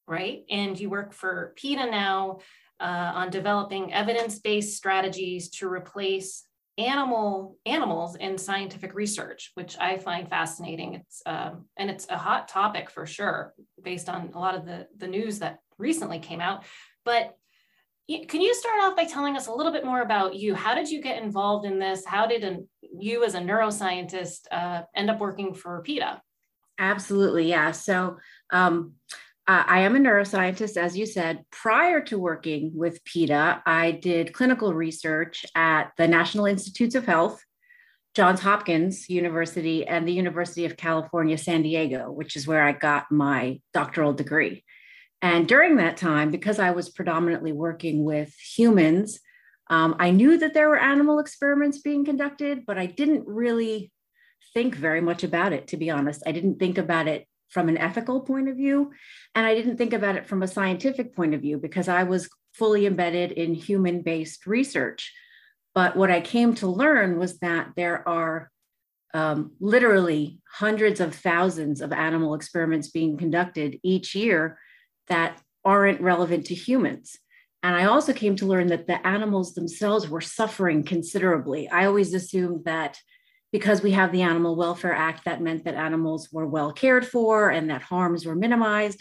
right? 0.07 0.45
And 0.51 0.79
you 0.79 0.91
work 0.91 1.13
for 1.13 1.53
PETA 1.57 1.87
now 1.87 2.41
uh, 2.81 3.13
on 3.15 3.31
developing 3.31 3.93
evidence-based 3.93 4.77
strategies 4.77 5.51
to 5.51 5.69
replace 5.69 6.45
animal 6.77 7.57
animals 7.67 8.17
in 8.17 8.37
scientific 8.37 8.95
research, 8.95 9.53
which 9.55 9.77
I 9.79 9.97
find 9.99 10.29
fascinating. 10.29 10.95
It's 10.95 11.23
um, 11.25 11.67
and 11.77 11.89
it's 11.89 12.09
a 12.11 12.19
hot 12.19 12.49
topic 12.49 12.91
for 12.91 13.07
sure, 13.07 13.55
based 13.83 14.09
on 14.09 14.31
a 14.35 14.39
lot 14.39 14.57
of 14.57 14.65
the 14.67 14.89
the 14.97 15.07
news 15.07 15.39
that 15.39 15.61
recently 15.79 16.19
came 16.19 16.41
out. 16.41 16.65
But 17.05 17.37
can 18.29 18.43
you 18.43 18.55
start 18.55 18.83
off 18.83 18.97
by 18.97 19.05
telling 19.05 19.37
us 19.37 19.47
a 19.47 19.53
little 19.53 19.73
bit 19.73 19.85
more 19.85 20.03
about 20.03 20.35
you? 20.35 20.55
How 20.55 20.75
did 20.75 20.91
you 20.91 21.01
get 21.01 21.23
involved 21.23 21.65
in 21.65 21.79
this? 21.79 22.05
How 22.05 22.27
did 22.27 22.45
an, 22.45 22.69
you, 22.83 23.25
as 23.25 23.35
a 23.35 23.41
neuroscientist, 23.41 24.41
uh, 24.51 24.83
end 24.95 25.09
up 25.09 25.21
working 25.21 25.55
for 25.55 25.81
PETA? 25.81 26.21
Absolutely, 26.79 27.49
yeah. 27.49 27.71
So 27.71 28.19
um, 28.51 28.95
uh, 29.47 29.65
I 29.67 29.81
am 29.81 29.95
a 29.95 29.99
neuroscientist, 29.99 30.79
as 30.79 30.97
you 30.97 31.05
said. 31.05 31.45
Prior 31.51 32.01
to 32.03 32.19
working 32.19 32.73
with 32.75 33.05
PETA, 33.05 33.63
I 33.67 33.91
did 33.91 34.33
clinical 34.33 34.73
research 34.73 35.45
at 35.55 35.93
the 35.99 36.09
National 36.09 36.47
Institutes 36.47 36.95
of 36.95 37.05
Health, 37.05 37.43
Johns 38.15 38.41
Hopkins 38.41 39.11
University, 39.11 39.87
and 39.87 40.09
the 40.09 40.15
University 40.15 40.65
of 40.65 40.79
California, 40.79 41.37
San 41.37 41.61
Diego, 41.61 42.11
which 42.11 42.37
is 42.37 42.47
where 42.47 42.63
I 42.63 42.73
got 42.73 43.13
my 43.13 43.61
doctoral 43.75 44.15
degree. 44.15 44.65
And 45.21 45.47
during 45.47 45.77
that 45.77 45.99
time, 45.99 46.31
because 46.31 46.59
I 46.59 46.71
was 46.71 46.89
predominantly 46.89 47.53
working 47.53 48.03
with 48.03 48.35
humans, 48.57 49.21
um, 49.69 49.97
I 49.99 50.11
knew 50.11 50.39
that 50.39 50.55
there 50.55 50.71
were 50.71 50.79
animal 50.79 51.19
experiments 51.19 51.79
being 51.79 52.05
conducted, 52.05 52.65
but 52.67 52.79
I 52.79 52.87
didn't 52.87 53.27
really 53.27 53.93
think 54.55 54.75
very 54.75 55.03
much 55.03 55.23
about 55.23 55.53
it, 55.53 55.69
to 55.69 55.77
be 55.77 55.91
honest. 55.91 56.23
I 56.27 56.33
didn't 56.33 56.59
think 56.59 56.79
about 56.79 57.09
it 57.09 57.27
from 57.55 57.69
an 57.69 57.79
ethical 57.79 58.21
point 58.21 58.49
of 58.49 58.57
view. 58.57 58.91
And 59.37 59.47
I 59.47 59.55
didn't 59.55 59.79
think 59.79 59.93
about 59.93 60.17
it 60.17 60.27
from 60.27 60.43
a 60.43 60.49
scientific 60.49 61.15
point 61.15 61.35
of 61.35 61.41
view 61.41 61.57
because 61.57 61.89
I 61.89 62.03
was 62.03 62.29
fully 62.53 62.85
embedded 62.85 63.33
in 63.33 63.55
human 63.55 64.03
based 64.03 64.45
research. 64.47 65.13
But 65.73 65.97
what 65.97 66.11
I 66.11 66.21
came 66.21 66.55
to 66.57 66.67
learn 66.67 67.19
was 67.19 67.39
that 67.39 67.71
there 67.77 68.07
are 68.09 68.51
um, 69.15 69.53
literally 69.61 70.41
hundreds 70.51 71.01
of 71.01 71.15
thousands 71.15 71.81
of 71.81 71.93
animal 71.93 72.35
experiments 72.35 72.89
being 72.89 73.17
conducted 73.17 73.79
each 73.85 74.17
year 74.17 74.59
that 75.07 75.41
aren't 75.65 76.01
relevant 76.01 76.47
to 76.47 76.55
humans. 76.55 77.17
And 77.63 77.75
I 77.75 77.85
also 77.85 78.13
came 78.13 78.35
to 78.37 78.47
learn 78.47 78.67
that 78.67 78.89
the 78.89 79.05
animals 79.07 79.55
themselves 79.55 80.09
were 80.09 80.21
suffering 80.21 80.83
considerably. 80.83 81.69
I 81.69 81.87
always 81.87 82.13
assumed 82.13 82.65
that 82.65 82.99
because 83.55 83.85
we 83.85 83.93
have 83.93 84.11
the 84.11 84.23
Animal 84.23 84.57
Welfare 84.57 84.93
Act, 84.93 85.27
that 85.27 85.41
meant 85.41 85.63
that 85.63 85.77
animals 85.77 86.29
were 86.33 86.45
well 86.45 86.73
cared 86.73 87.07
for 87.07 87.51
and 87.51 87.71
that 87.71 87.83
harms 87.83 88.27
were 88.27 88.35
minimized. 88.35 89.01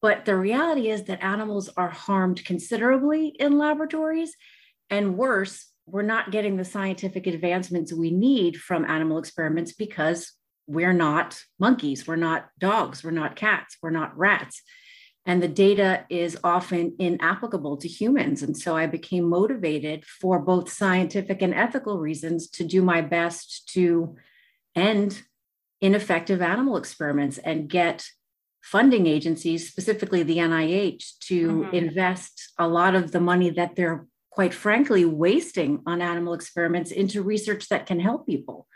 But 0.00 0.24
the 0.24 0.36
reality 0.36 0.90
is 0.90 1.02
that 1.06 1.24
animals 1.24 1.68
are 1.76 1.88
harmed 1.88 2.44
considerably 2.44 3.34
in 3.40 3.58
laboratories. 3.58 4.36
And 4.90 5.18
worse, 5.18 5.66
we're 5.86 6.02
not 6.02 6.30
getting 6.30 6.56
the 6.56 6.64
scientific 6.64 7.26
advancements 7.26 7.92
we 7.92 8.12
need 8.12 8.58
from 8.58 8.84
animal 8.84 9.18
experiments 9.18 9.72
because 9.72 10.34
we're 10.68 10.92
not 10.92 11.40
monkeys, 11.58 12.06
we're 12.06 12.14
not 12.14 12.46
dogs, 12.60 13.02
we're 13.02 13.10
not 13.10 13.34
cats, 13.34 13.76
we're 13.82 13.90
not 13.90 14.16
rats. 14.16 14.62
And 15.30 15.40
the 15.40 15.46
data 15.46 16.06
is 16.10 16.36
often 16.42 16.96
inapplicable 16.98 17.76
to 17.76 17.86
humans. 17.86 18.42
And 18.42 18.56
so 18.56 18.76
I 18.76 18.86
became 18.86 19.28
motivated 19.28 20.04
for 20.04 20.40
both 20.40 20.72
scientific 20.72 21.40
and 21.40 21.54
ethical 21.54 22.00
reasons 22.00 22.48
to 22.48 22.64
do 22.64 22.82
my 22.82 23.00
best 23.00 23.68
to 23.74 24.16
end 24.74 25.22
ineffective 25.80 26.42
animal 26.42 26.76
experiments 26.76 27.38
and 27.38 27.68
get 27.68 28.04
funding 28.60 29.06
agencies, 29.06 29.68
specifically 29.68 30.24
the 30.24 30.38
NIH, 30.38 31.18
to 31.28 31.48
mm-hmm. 31.48 31.74
invest 31.76 32.50
a 32.58 32.66
lot 32.66 32.96
of 32.96 33.12
the 33.12 33.20
money 33.20 33.50
that 33.50 33.76
they're 33.76 34.08
quite 34.30 34.52
frankly 34.52 35.04
wasting 35.04 35.80
on 35.86 36.02
animal 36.02 36.34
experiments 36.34 36.90
into 36.90 37.22
research 37.22 37.68
that 37.68 37.86
can 37.86 38.00
help 38.00 38.26
people. 38.26 38.66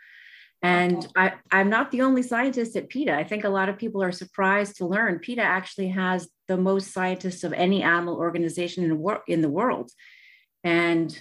And 0.63 1.05
I, 1.17 1.33
am 1.51 1.69
not 1.69 1.91
the 1.91 2.03
only 2.03 2.23
scientist 2.23 2.77
at 2.77 2.89
PETA. 2.89 3.13
I 3.13 3.25
think 3.25 3.43
a 3.43 3.51
lot 3.51 3.69
of 3.69 3.77
people 3.77 4.05
are 4.05 4.13
surprised 4.13 4.77
to 4.77 4.87
learn 4.87 5.19
PETA 5.19 5.43
actually 5.43 5.89
has 5.89 6.29
the 6.49 6.57
most 6.57 6.93
scientists 6.93 7.45
of 7.45 7.53
any 7.53 7.83
animal 7.83 8.17
organization 8.17 8.85
in 8.85 8.91
the, 8.91 8.97
wor- 8.97 9.23
in 9.27 9.41
the 9.41 9.49
world. 9.49 9.91
And 10.63 11.17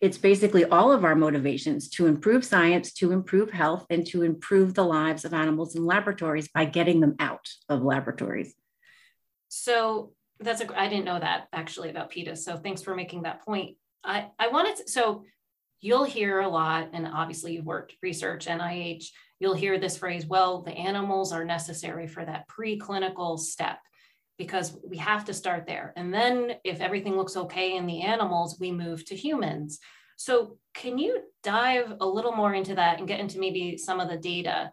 it's 0.00 0.18
basically 0.18 0.64
all 0.64 0.92
of 0.92 1.04
our 1.04 1.14
motivations 1.14 1.88
to 1.88 2.06
improve 2.06 2.44
science, 2.44 2.92
to 2.94 3.12
improve 3.12 3.50
health, 3.50 3.86
and 3.88 4.06
to 4.08 4.22
improve 4.22 4.74
the 4.74 4.84
lives 4.84 5.24
of 5.24 5.32
animals 5.32 5.74
in 5.74 5.84
laboratories 5.84 6.48
by 6.48 6.66
getting 6.66 7.00
them 7.00 7.16
out 7.18 7.48
of 7.68 7.82
laboratories. 7.82 8.54
So 9.48 10.12
that's 10.38 10.60
a, 10.60 10.78
I 10.78 10.88
didn't 10.88 11.06
know 11.06 11.18
that 11.18 11.48
actually 11.52 11.88
about 11.88 12.10
PETA. 12.10 12.36
So 12.36 12.56
thanks 12.56 12.82
for 12.82 12.94
making 12.94 13.22
that 13.22 13.42
point. 13.44 13.76
I, 14.04 14.28
I 14.38 14.48
wanted 14.48 14.76
to, 14.76 14.88
so 14.88 15.24
you'll 15.80 16.04
hear 16.04 16.40
a 16.40 16.48
lot, 16.48 16.90
and 16.92 17.06
obviously 17.06 17.54
you've 17.54 17.64
worked 17.64 17.96
research, 18.02 18.46
NIH, 18.46 19.06
you'll 19.40 19.54
hear 19.54 19.78
this 19.78 19.96
phrase, 19.96 20.26
well, 20.26 20.62
the 20.62 20.72
animals 20.72 21.32
are 21.32 21.44
necessary 21.44 22.06
for 22.06 22.24
that 22.24 22.46
preclinical 22.48 23.38
step 23.38 23.78
because 24.38 24.76
we 24.86 24.96
have 24.98 25.24
to 25.26 25.34
start 25.34 25.66
there. 25.66 25.92
And 25.96 26.12
then 26.12 26.52
if 26.64 26.80
everything 26.80 27.16
looks 27.16 27.36
okay 27.36 27.76
in 27.76 27.86
the 27.86 28.02
animals, 28.02 28.58
we 28.60 28.70
move 28.70 29.04
to 29.06 29.16
humans. 29.16 29.78
So 30.16 30.58
can 30.74 30.98
you 30.98 31.22
dive 31.42 31.94
a 32.00 32.06
little 32.06 32.32
more 32.32 32.54
into 32.54 32.74
that 32.74 32.98
and 32.98 33.08
get 33.08 33.20
into 33.20 33.38
maybe 33.38 33.76
some 33.76 34.00
of 34.00 34.08
the 34.08 34.16
data? 34.16 34.72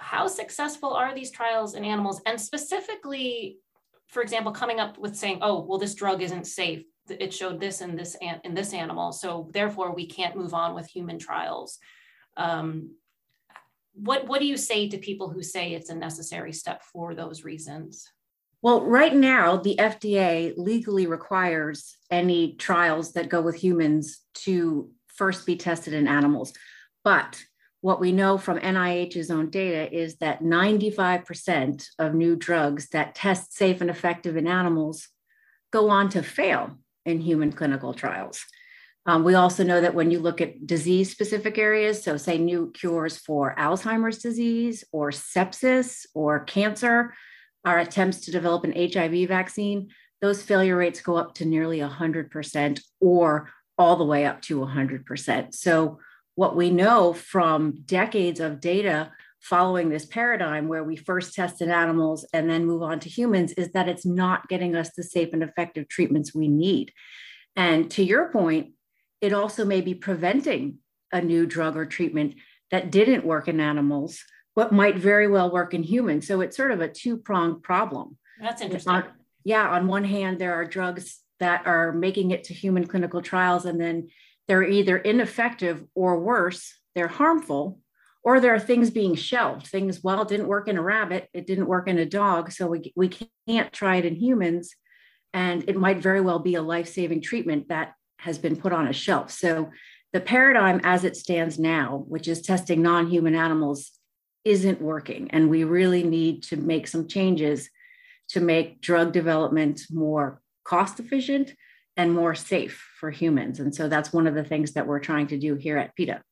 How 0.00 0.26
successful 0.26 0.92
are 0.92 1.14
these 1.14 1.30
trials 1.30 1.74
in 1.74 1.84
animals? 1.84 2.20
And 2.26 2.40
specifically, 2.40 3.58
for 4.08 4.22
example, 4.22 4.52
coming 4.52 4.80
up 4.80 4.98
with 4.98 5.16
saying, 5.16 5.38
oh, 5.42 5.64
well, 5.64 5.78
this 5.78 5.94
drug 5.94 6.22
isn't 6.22 6.46
safe 6.46 6.84
it 7.08 7.34
showed 7.34 7.60
this 7.60 7.80
in 7.80 7.96
this 7.96 8.16
in 8.44 8.54
this 8.54 8.72
animal 8.72 9.12
so 9.12 9.48
therefore 9.52 9.94
we 9.94 10.06
can't 10.06 10.36
move 10.36 10.54
on 10.54 10.74
with 10.74 10.86
human 10.86 11.18
trials 11.18 11.78
um, 12.36 12.90
what 13.94 14.26
what 14.26 14.40
do 14.40 14.46
you 14.46 14.56
say 14.56 14.88
to 14.88 14.98
people 14.98 15.30
who 15.30 15.42
say 15.42 15.72
it's 15.72 15.90
a 15.90 15.94
necessary 15.94 16.52
step 16.52 16.82
for 16.82 17.14
those 17.14 17.44
reasons 17.44 18.10
well 18.64 18.80
right 18.84 19.14
now 19.14 19.56
the 19.56 19.76
fda 19.76 20.52
legally 20.56 21.06
requires 21.06 21.96
any 22.10 22.54
trials 22.56 23.12
that 23.12 23.28
go 23.28 23.40
with 23.40 23.54
humans 23.54 24.20
to 24.34 24.90
first 25.06 25.46
be 25.46 25.54
tested 25.54 25.94
in 25.94 26.08
animals 26.08 26.52
but 27.04 27.44
what 27.84 28.00
we 28.00 28.12
know 28.12 28.38
from 28.38 28.58
NIH's 28.58 29.30
own 29.30 29.50
data 29.50 29.94
is 29.94 30.16
that 30.16 30.42
95% 30.42 31.86
of 31.98 32.14
new 32.14 32.34
drugs 32.34 32.88
that 32.92 33.14
test 33.14 33.54
safe 33.54 33.82
and 33.82 33.90
effective 33.90 34.38
in 34.38 34.46
animals 34.46 35.08
go 35.70 35.90
on 35.90 36.08
to 36.08 36.22
fail 36.22 36.78
in 37.04 37.20
human 37.20 37.52
clinical 37.52 37.92
trials. 37.92 38.42
Um, 39.04 39.22
we 39.22 39.34
also 39.34 39.64
know 39.64 39.82
that 39.82 39.94
when 39.94 40.10
you 40.10 40.18
look 40.18 40.40
at 40.40 40.66
disease 40.66 41.10
specific 41.10 41.58
areas, 41.58 42.02
so 42.02 42.16
say 42.16 42.38
new 42.38 42.72
cures 42.72 43.18
for 43.18 43.54
Alzheimer's 43.58 44.16
disease 44.16 44.82
or 44.90 45.10
sepsis 45.10 46.06
or 46.14 46.40
cancer, 46.40 47.12
our 47.64 47.78
attempts 47.78 48.20
to 48.20 48.30
develop 48.30 48.64
an 48.64 48.72
HIV 48.72 49.28
vaccine, 49.28 49.88
those 50.20 50.42
failure 50.42 50.76
rates 50.76 51.00
go 51.00 51.16
up 51.16 51.34
to 51.34 51.44
nearly 51.44 51.80
100% 51.80 52.80
or 53.00 53.50
all 53.76 53.96
the 53.96 54.04
way 54.04 54.24
up 54.24 54.42
to 54.42 54.60
100%. 54.60 55.54
So, 55.54 55.98
what 56.36 56.56
we 56.56 56.70
know 56.70 57.12
from 57.12 57.82
decades 57.84 58.40
of 58.40 58.60
data 58.60 59.12
following 59.40 59.88
this 59.88 60.06
paradigm 60.06 60.66
where 60.66 60.82
we 60.82 60.96
first 60.96 61.34
test 61.34 61.60
in 61.60 61.70
animals 61.70 62.26
and 62.32 62.48
then 62.48 62.64
move 62.64 62.82
on 62.82 62.98
to 62.98 63.08
humans 63.08 63.52
is 63.52 63.70
that 63.72 63.88
it's 63.88 64.06
not 64.06 64.48
getting 64.48 64.74
us 64.74 64.90
the 64.96 65.02
safe 65.02 65.28
and 65.32 65.42
effective 65.42 65.86
treatments 65.88 66.34
we 66.34 66.48
need. 66.48 66.92
And 67.54 67.90
to 67.92 68.02
your 68.02 68.32
point, 68.32 68.72
it 69.20 69.32
also 69.32 69.64
may 69.64 69.80
be 69.80 69.94
preventing 69.94 70.78
a 71.12 71.20
new 71.20 71.46
drug 71.46 71.76
or 71.76 71.86
treatment 71.86 72.34
that 72.70 72.90
didn't 72.90 73.26
work 73.26 73.46
in 73.46 73.60
animals, 73.60 74.24
but 74.54 74.72
might 74.72 74.96
very 74.96 75.28
well 75.28 75.50
work 75.50 75.74
in 75.74 75.82
humans. 75.82 76.26
So 76.26 76.40
it's 76.40 76.56
sort 76.56 76.70
of 76.70 76.80
a 76.80 76.88
two 76.88 77.16
pronged 77.16 77.62
problem. 77.62 78.16
That's 78.40 78.62
interesting. 78.62 78.92
On, 78.92 79.04
yeah, 79.44 79.68
on 79.68 79.86
one 79.86 80.04
hand, 80.04 80.38
there 80.38 80.54
are 80.54 80.64
drugs 80.64 81.20
that 81.40 81.66
are 81.66 81.92
making 81.92 82.30
it 82.30 82.44
to 82.44 82.54
human 82.54 82.86
clinical 82.86 83.20
trials, 83.20 83.64
and 83.64 83.80
then 83.80 84.08
they're 84.46 84.62
either 84.62 84.96
ineffective 84.96 85.84
or 85.94 86.20
worse, 86.20 86.74
they're 86.94 87.08
harmful 87.08 87.80
or 88.24 88.40
there 88.40 88.54
are 88.54 88.60
things 88.60 88.90
being 88.90 89.14
shelved 89.14 89.66
things 89.66 90.02
well 90.02 90.22
it 90.22 90.28
didn't 90.28 90.48
work 90.48 90.66
in 90.66 90.78
a 90.78 90.82
rabbit 90.82 91.28
it 91.32 91.46
didn't 91.46 91.66
work 91.66 91.86
in 91.86 91.98
a 91.98 92.06
dog 92.06 92.50
so 92.50 92.66
we, 92.66 92.92
we 92.96 93.10
can't 93.46 93.72
try 93.72 93.96
it 93.96 94.04
in 94.04 94.16
humans 94.16 94.74
and 95.32 95.68
it 95.68 95.76
might 95.76 95.98
very 95.98 96.20
well 96.20 96.38
be 96.38 96.54
a 96.54 96.62
life-saving 96.62 97.20
treatment 97.20 97.68
that 97.68 97.94
has 98.18 98.38
been 98.38 98.56
put 98.56 98.72
on 98.72 98.88
a 98.88 98.92
shelf 98.92 99.30
so 99.30 99.70
the 100.12 100.20
paradigm 100.20 100.80
as 100.82 101.04
it 101.04 101.16
stands 101.16 101.58
now 101.58 102.04
which 102.08 102.26
is 102.26 102.40
testing 102.40 102.82
non-human 102.82 103.34
animals 103.34 103.92
isn't 104.44 104.80
working 104.80 105.30
and 105.30 105.48
we 105.48 105.64
really 105.64 106.02
need 106.02 106.42
to 106.42 106.56
make 106.56 106.86
some 106.86 107.08
changes 107.08 107.70
to 108.28 108.40
make 108.40 108.80
drug 108.80 109.12
development 109.12 109.82
more 109.90 110.40
cost 110.64 111.00
efficient 111.00 111.52
and 111.96 112.12
more 112.12 112.34
safe 112.34 112.86
for 112.98 113.10
humans 113.10 113.60
and 113.60 113.74
so 113.74 113.88
that's 113.88 114.12
one 114.12 114.26
of 114.26 114.34
the 114.34 114.44
things 114.44 114.72
that 114.72 114.86
we're 114.86 115.00
trying 115.00 115.26
to 115.26 115.38
do 115.38 115.54
here 115.54 115.78
at 115.78 115.94
PETA 115.96 116.22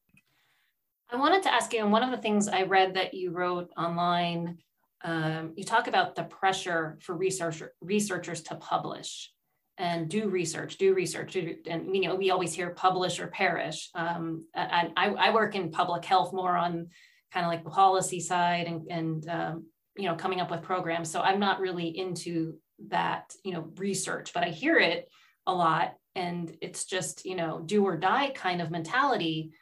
I 1.12 1.16
wanted 1.16 1.42
to 1.42 1.52
ask 1.52 1.74
you, 1.74 1.80
and 1.80 1.92
one 1.92 2.02
of 2.02 2.10
the 2.10 2.16
things 2.16 2.48
I 2.48 2.62
read 2.62 2.94
that 2.94 3.12
you 3.12 3.32
wrote 3.32 3.70
online, 3.76 4.56
um, 5.04 5.52
you 5.56 5.62
talk 5.62 5.86
about 5.86 6.14
the 6.14 6.22
pressure 6.22 6.98
for 7.02 7.14
researcher, 7.14 7.74
researchers 7.82 8.40
to 8.44 8.54
publish 8.54 9.30
and 9.76 10.08
do 10.08 10.30
research, 10.30 10.78
do 10.78 10.94
research. 10.94 11.32
Do, 11.32 11.54
and, 11.66 11.94
you 11.94 12.02
know, 12.02 12.14
we 12.14 12.30
always 12.30 12.54
hear 12.54 12.70
publish 12.70 13.20
or 13.20 13.26
perish. 13.26 13.90
Um, 13.94 14.46
and 14.54 14.92
I, 14.96 15.08
I 15.08 15.34
work 15.34 15.54
in 15.54 15.70
public 15.70 16.02
health 16.06 16.32
more 16.32 16.56
on 16.56 16.88
kind 17.32 17.46
of 17.46 17.50
like 17.50 17.64
the 17.64 17.70
policy 17.70 18.20
side 18.20 18.66
and, 18.66 18.86
and 18.90 19.28
um, 19.28 19.66
you 19.96 20.04
know, 20.04 20.14
coming 20.14 20.40
up 20.40 20.50
with 20.50 20.62
programs. 20.62 21.10
So 21.10 21.20
I'm 21.20 21.40
not 21.40 21.60
really 21.60 21.86
into 21.96 22.54
that, 22.88 23.34
you 23.44 23.52
know, 23.52 23.70
research, 23.76 24.32
but 24.32 24.42
I 24.42 24.48
hear 24.48 24.78
it 24.78 25.08
a 25.46 25.54
lot. 25.54 25.94
And 26.14 26.54
it's 26.60 26.84
just, 26.84 27.24
you 27.24 27.36
know, 27.36 27.62
do 27.64 27.84
or 27.84 27.96
die 27.96 28.30
kind 28.30 28.60
of 28.60 28.70
mentality 28.70 29.52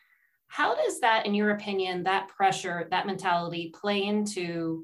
how 0.50 0.74
does 0.74 0.98
that, 1.00 1.26
in 1.26 1.34
your 1.34 1.50
opinion, 1.50 2.02
that 2.02 2.26
pressure, 2.26 2.88
that 2.90 3.06
mentality 3.06 3.72
play 3.72 4.02
into 4.02 4.82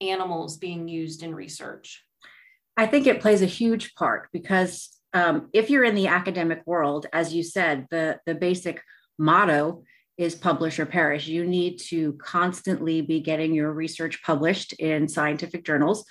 animals 0.00 0.56
being 0.56 0.88
used 0.88 1.22
in 1.22 1.32
research? 1.32 2.04
I 2.76 2.86
think 2.86 3.06
it 3.06 3.20
plays 3.20 3.40
a 3.40 3.46
huge 3.46 3.94
part 3.94 4.28
because 4.32 4.90
um, 5.12 5.50
if 5.52 5.70
you're 5.70 5.84
in 5.84 5.94
the 5.94 6.08
academic 6.08 6.62
world, 6.66 7.06
as 7.12 7.32
you 7.32 7.44
said, 7.44 7.86
the, 7.92 8.18
the 8.26 8.34
basic 8.34 8.82
motto 9.16 9.84
is 10.16 10.34
publish 10.34 10.78
or 10.78 10.86
perish. 10.86 11.26
You 11.26 11.44
need 11.44 11.78
to 11.88 12.12
constantly 12.14 13.00
be 13.00 13.20
getting 13.20 13.54
your 13.54 13.72
research 13.72 14.22
published 14.22 14.72
in 14.74 15.08
scientific 15.08 15.64
journals. 15.64 16.04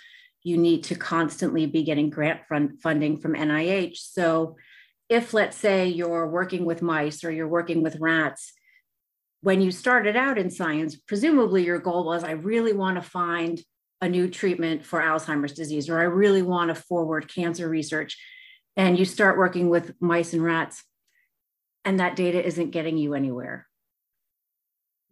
You 0.43 0.57
need 0.57 0.83
to 0.85 0.95
constantly 0.95 1.65
be 1.65 1.83
getting 1.83 2.09
grant 2.09 2.41
fund 2.49 2.81
funding 2.81 3.17
from 3.17 3.33
NIH. 3.33 3.97
So, 3.97 4.57
if 5.09 5.33
let's 5.33 5.57
say 5.57 5.87
you're 5.87 6.27
working 6.27 6.65
with 6.65 6.81
mice 6.81 7.23
or 7.23 7.31
you're 7.31 7.47
working 7.47 7.83
with 7.83 7.99
rats, 7.99 8.53
when 9.41 9.61
you 9.61 9.71
started 9.71 10.15
out 10.15 10.37
in 10.37 10.49
science, 10.49 10.95
presumably 10.95 11.65
your 11.65 11.79
goal 11.79 12.05
was 12.05 12.23
I 12.23 12.31
really 12.31 12.73
want 12.73 12.95
to 12.95 13.01
find 13.01 13.61
a 14.01 14.09
new 14.09 14.29
treatment 14.29 14.85
for 14.85 15.01
Alzheimer's 15.01 15.53
disease, 15.53 15.89
or 15.89 15.99
I 15.99 16.03
really 16.03 16.41
want 16.41 16.69
to 16.69 16.75
forward 16.75 17.33
cancer 17.33 17.69
research. 17.69 18.17
And 18.75 18.97
you 18.97 19.05
start 19.05 19.37
working 19.37 19.69
with 19.69 19.93
mice 20.01 20.33
and 20.33 20.43
rats, 20.43 20.83
and 21.85 21.99
that 21.99 22.15
data 22.15 22.43
isn't 22.43 22.71
getting 22.71 22.97
you 22.97 23.13
anywhere. 23.13 23.67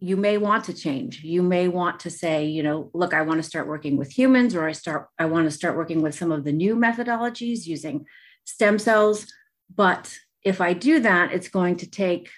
You 0.02 0.16
may 0.16 0.36
want 0.36 0.64
to 0.64 0.74
change. 0.74 1.22
You 1.22 1.44
may 1.44 1.68
want 1.68 2.00
to 2.00 2.10
say, 2.10 2.44
you 2.44 2.64
know, 2.64 2.90
look, 2.92 3.14
I 3.14 3.22
want 3.22 3.38
to 3.38 3.48
start 3.48 3.68
working 3.68 3.96
with 3.96 4.10
humans, 4.10 4.52
or 4.56 4.66
I 4.68 4.72
start, 4.72 5.08
I 5.16 5.26
want 5.26 5.46
to 5.46 5.50
start 5.52 5.76
working 5.76 6.02
with 6.02 6.16
some 6.16 6.32
of 6.32 6.42
the 6.42 6.50
new 6.50 6.74
methodologies 6.74 7.66
using 7.66 8.04
stem 8.44 8.80
cells. 8.80 9.32
But 9.72 10.12
if 10.42 10.60
I 10.60 10.72
do 10.72 10.98
that, 10.98 11.32
it's 11.32 11.48
going 11.48 11.76
to 11.76 11.88
take 11.88 12.30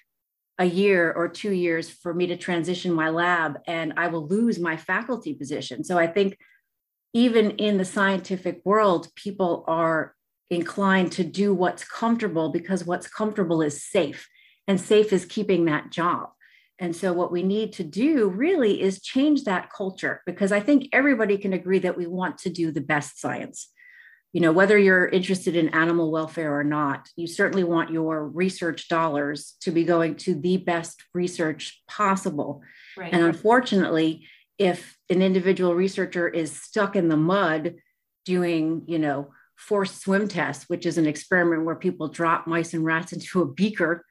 a 0.59 0.67
year 0.67 1.11
or 1.11 1.27
two 1.27 1.53
years 1.53 1.89
for 1.89 2.13
me 2.13 2.27
to 2.27 2.37
transition 2.37 2.93
my 2.93 3.09
lab 3.09 3.59
and 3.67 3.95
I 3.97 4.09
will 4.09 4.29
lose 4.29 4.61
my 4.61 4.77
faculty 4.77 5.33
position. 5.33 5.85
So 5.85 5.97
I 5.99 6.07
think 6.07 6.37
even 7.15 7.53
in 7.53 7.79
the 7.79 7.85
scientific 7.87 8.61
world, 8.67 9.09
people 9.17 9.65
are 9.67 10.15
inclined 10.51 11.13
to 11.13 11.25
do 11.25 11.55
what's 11.55 11.85
comfortable 11.85 12.51
because 12.51 12.85
what's 12.85 13.09
comfortable 13.09 13.63
is 13.63 13.83
safe 13.83 14.29
and 14.69 14.79
safe 14.79 15.15
is 15.15 15.25
keeping 15.25 15.65
that 15.65 15.91
job. 15.91 16.29
And 16.81 16.95
so, 16.95 17.13
what 17.13 17.31
we 17.31 17.43
need 17.43 17.73
to 17.75 17.85
do 17.85 18.29
really 18.29 18.83
is 18.83 19.01
change 19.01 19.45
that 19.45 19.71
culture 19.71 20.23
because 20.27 20.53
I 20.53 20.61
think 20.61 20.89
everybody 20.93 21.39
can 21.39 21.53
agree 21.53 21.79
that 21.81 21.97
we 21.97 22.07
want 22.07 22.39
to 22.39 22.51
do 22.51 22.71
the 22.71 22.81
best 22.81 23.21
science 23.21 23.69
you 24.35 24.41
know 24.41 24.53
whether 24.53 24.77
you're 24.77 25.07
interested 25.07 25.57
in 25.57 25.69
animal 25.71 26.11
welfare 26.11 26.59
or 26.59 26.65
not 26.65 27.09
you 27.17 27.27
certainly 27.27 27.65
want 27.65 27.91
your 27.91 28.29
research 28.29 28.89
dollars 28.89 29.55
to 29.61 29.71
be 29.71 29.85
going 29.85 30.17
to 30.17 30.35
the 30.35 30.59
best 30.59 31.03
research 31.15 31.83
possible 31.89 32.61
right. 32.99 33.15
and 33.15 33.23
unfortunately 33.23 34.27
if 34.59 34.99
an 35.09 35.23
individual 35.23 35.75
researcher 35.75 36.29
is 36.29 36.61
stuck 36.61 36.97
in 36.97 37.09
the 37.09 37.17
mud 37.17 37.77
doing 38.27 38.83
you 38.87 38.99
know 38.99 39.31
forced 39.57 40.03
swim 40.03 40.27
tests 40.29 40.69
which 40.69 40.85
is 40.85 40.99
an 40.99 41.07
experiment 41.07 41.65
where 41.65 41.77
people 41.77 42.09
drop 42.09 42.47
mice 42.47 42.75
and 42.75 42.85
rats 42.85 43.13
into 43.13 43.41
a 43.41 43.47
beaker 43.47 44.05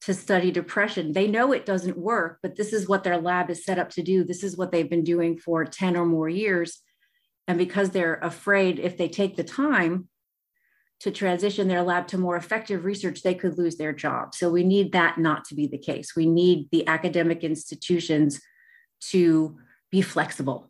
to 0.00 0.14
study 0.14 0.50
depression 0.50 1.12
they 1.12 1.26
know 1.26 1.52
it 1.52 1.66
doesn't 1.66 1.98
work 1.98 2.38
but 2.42 2.56
this 2.56 2.72
is 2.72 2.88
what 2.88 3.04
their 3.04 3.18
lab 3.18 3.50
is 3.50 3.64
set 3.64 3.78
up 3.78 3.90
to 3.90 4.02
do 4.02 4.24
this 4.24 4.42
is 4.42 4.56
what 4.56 4.72
they've 4.72 4.90
been 4.90 5.04
doing 5.04 5.36
for 5.36 5.64
10 5.64 5.96
or 5.96 6.06
more 6.06 6.28
years 6.28 6.82
and 7.46 7.58
because 7.58 7.90
they're 7.90 8.20
afraid 8.22 8.78
if 8.78 8.96
they 8.96 9.08
take 9.08 9.36
the 9.36 9.44
time 9.44 10.08
to 11.00 11.10
transition 11.10 11.66
their 11.66 11.82
lab 11.82 12.06
to 12.08 12.18
more 12.18 12.36
effective 12.36 12.84
research, 12.84 13.22
they 13.22 13.34
could 13.34 13.56
lose 13.56 13.76
their 13.76 13.92
job. 13.92 14.34
So 14.34 14.50
we 14.50 14.62
need 14.62 14.92
that 14.92 15.18
not 15.18 15.46
to 15.46 15.54
be 15.54 15.66
the 15.66 15.78
case. 15.78 16.14
We 16.14 16.26
need 16.26 16.68
the 16.70 16.86
academic 16.86 17.42
institutions 17.42 18.40
to 19.08 19.58
be 19.90 20.02
flexible 20.02 20.69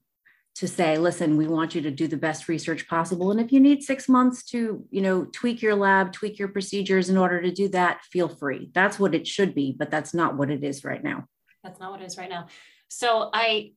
to 0.57 0.69
say 0.69 0.99
listen 0.99 1.37
we 1.37 1.47
want 1.47 1.75
you 1.75 1.81
to 1.81 1.91
do 1.91 2.07
the 2.07 2.17
best 2.17 2.49
research 2.49 2.89
possible. 2.89 3.31
And 3.31 3.41
if 3.41 3.53
you 3.53 3.61
need 3.61 3.83
6 3.83 4.09
months 4.09 4.45
to 4.47 4.85
you 4.91 5.01
know 5.01 5.25
tweak 5.27 5.63
your 5.63 5.75
lab 5.75 6.13
tweak 6.13 6.39
your 6.39 6.49
procedures 6.49 7.09
in 7.09 7.17
order 7.17 7.41
to 7.41 7.51
do 7.51 7.69
that 7.69 8.03
feel 8.05 8.29
free. 8.29 8.71
That's 8.75 8.99
what 8.99 9.15
it 9.15 9.27
should 9.27 9.55
be 9.55 9.75
but 9.79 9.91
that's 9.91 10.15
not 10.15 10.37
what 10.37 10.51
it 10.51 10.65
is 10.65 10.85
right 10.85 11.03
now. 11.03 11.27
That's 11.63 11.81
not 11.81 11.91
what 11.93 12.03
it 12.03 12.07
is 12.07 12.19
right 12.19 12.31
now. 12.31 12.47
So 12.89 13.31
i 13.33 13.73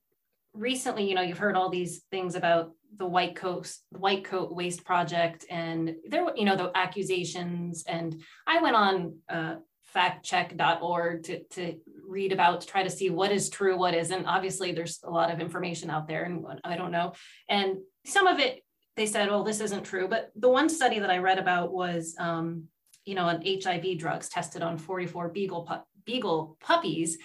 recently 0.54 1.10
you 1.10 1.16
know 1.16 1.22
you've 1.22 1.40
heard 1.40 1.56
all 1.56 1.70
these 1.70 2.04
things 2.12 2.36
about 2.36 2.72
the 2.98 3.06
white 3.06 3.36
coat 3.36 3.76
white 3.90 4.24
coat 4.24 4.54
waste 4.54 4.84
project 4.86 5.46
and 5.50 5.96
there 6.08 6.26
you 6.36 6.46
know 6.46 6.56
the 6.56 6.72
accusations. 6.76 7.84
And 7.88 8.22
i 8.48 8.62
went 8.62 8.76
on 8.76 9.18
uh, 9.30 9.56
factcheck.org 9.96 11.24
to, 11.24 11.44
to 11.44 11.76
read 12.08 12.32
about 12.32 12.62
to 12.62 12.68
try 12.68 12.84
to 12.84 12.90
see 12.90 13.10
what 13.10 13.32
is 13.32 13.50
true 13.50 13.78
what 13.78 13.94
isn't. 13.94 14.26
Obviously 14.26 14.72
there's 14.72 15.00
a 15.04 15.10
lot 15.10 15.32
of 15.32 15.40
information 15.40 15.90
out 15.90 16.08
there 16.08 16.24
and 16.24 16.46
i 16.64 16.76
don't 16.76 16.92
know. 16.92 17.14
And 17.50 17.78
some 18.06 18.28
of 18.28 18.40
it 18.40 18.64
they 18.96 19.06
said 19.06 19.30
oh 19.30 19.44
this 19.44 19.60
isn't 19.62 19.84
true. 19.84 20.08
But 20.08 20.32
the 20.36 20.50
one 20.50 20.70
study 20.70 21.00
that 21.00 21.10
i 21.10 21.18
read 21.18 21.40
about 21.40 21.72
was 21.72 22.16
um, 22.20 22.66
you 23.06 23.16
know 23.16 23.28
an 23.28 23.44
hiv 23.46 23.98
drugs 23.98 24.30
tested 24.30 24.62
on 24.62 24.78
44 24.78 25.30
beagle 25.30 25.64
pu- 25.64 26.04
beagle 26.06 26.58
puppies. 26.60 27.18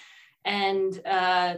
And 0.44 0.98
uh, 1.04 1.56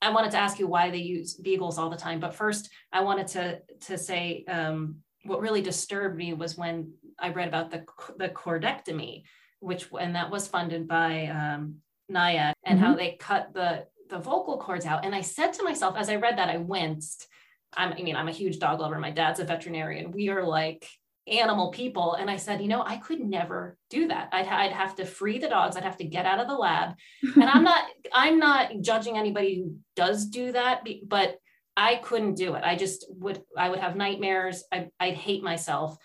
I 0.00 0.10
wanted 0.10 0.32
to 0.32 0.38
ask 0.38 0.58
you 0.58 0.66
why 0.66 0.90
they 0.90 0.98
use 0.98 1.34
beagles 1.34 1.78
all 1.78 1.88
the 1.90 1.96
time, 1.96 2.20
but 2.20 2.34
first 2.34 2.70
I 2.92 3.02
wanted 3.02 3.28
to 3.28 3.60
to 3.86 3.98
say 3.98 4.44
um, 4.48 4.96
what 5.24 5.40
really 5.40 5.62
disturbed 5.62 6.16
me 6.16 6.34
was 6.34 6.56
when 6.56 6.92
I 7.18 7.30
read 7.30 7.48
about 7.48 7.70
the 7.70 7.84
the 8.18 8.28
cordectomy, 8.28 9.22
which 9.62 9.86
and 9.98 10.16
that 10.16 10.30
was 10.30 10.46
funded 10.46 10.88
by 10.88 11.26
um, 11.26 11.76
NIAID, 12.10 12.52
and 12.64 12.78
mm-hmm. 12.78 12.86
how 12.86 12.94
they 12.94 13.16
cut 13.18 13.54
the 13.54 13.86
the 14.10 14.18
vocal 14.18 14.58
cords 14.58 14.84
out. 14.84 15.04
And 15.04 15.14
I 15.14 15.22
said 15.22 15.52
to 15.54 15.64
myself 15.64 15.96
as 15.96 16.08
I 16.08 16.16
read 16.16 16.38
that, 16.38 16.50
I 16.50 16.58
winced. 16.58 17.26
I'm, 17.74 17.94
I 17.94 18.02
mean, 18.02 18.14
I'm 18.14 18.28
a 18.28 18.32
huge 18.32 18.58
dog 18.58 18.80
lover. 18.80 18.98
My 18.98 19.10
dad's 19.10 19.40
a 19.40 19.44
veterinarian. 19.44 20.12
We 20.12 20.28
are 20.28 20.44
like 20.44 20.86
animal 21.26 21.70
people. 21.70 22.14
And 22.14 22.30
I 22.30 22.36
said, 22.36 22.60
you 22.60 22.68
know, 22.68 22.82
I 22.82 22.96
could 22.96 23.20
never 23.20 23.78
do 23.90 24.08
that. 24.08 24.28
I'd, 24.32 24.46
I'd 24.46 24.72
have 24.72 24.96
to 24.96 25.06
free 25.06 25.38
the 25.38 25.48
dogs. 25.48 25.76
I'd 25.76 25.84
have 25.84 25.96
to 25.98 26.04
get 26.04 26.26
out 26.26 26.40
of 26.40 26.48
the 26.48 26.54
lab. 26.54 26.94
And 27.22 27.44
I'm 27.44 27.64
not, 27.64 27.84
I'm 28.12 28.38
not 28.38 28.72
judging 28.80 29.16
anybody 29.16 29.56
who 29.56 29.76
does 29.96 30.26
do 30.26 30.52
that, 30.52 30.86
but 31.06 31.36
I 31.76 31.96
couldn't 31.96 32.34
do 32.34 32.54
it. 32.54 32.64
I 32.64 32.76
just 32.76 33.06
would, 33.08 33.42
I 33.56 33.70
would 33.70 33.78
have 33.78 33.96
nightmares. 33.96 34.64
I, 34.70 34.88
I'd 35.00 35.14
hate 35.14 35.42
myself, 35.42 35.96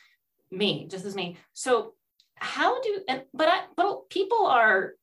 me, 0.49 0.87
just 0.89 1.03
as 1.03 1.15
me. 1.15 1.37
So 1.53 1.93
how 2.39 2.81
do, 2.81 3.01
and, 3.07 3.23
but 3.33 3.47
I, 3.47 3.61
but 3.75 4.09
people 4.09 4.45
are, 4.45 4.93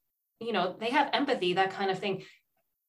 you 0.40 0.52
know, 0.52 0.76
they 0.78 0.90
have 0.90 1.10
empathy, 1.12 1.54
that 1.54 1.72
kind 1.72 1.90
of 1.90 1.98
thing. 1.98 2.24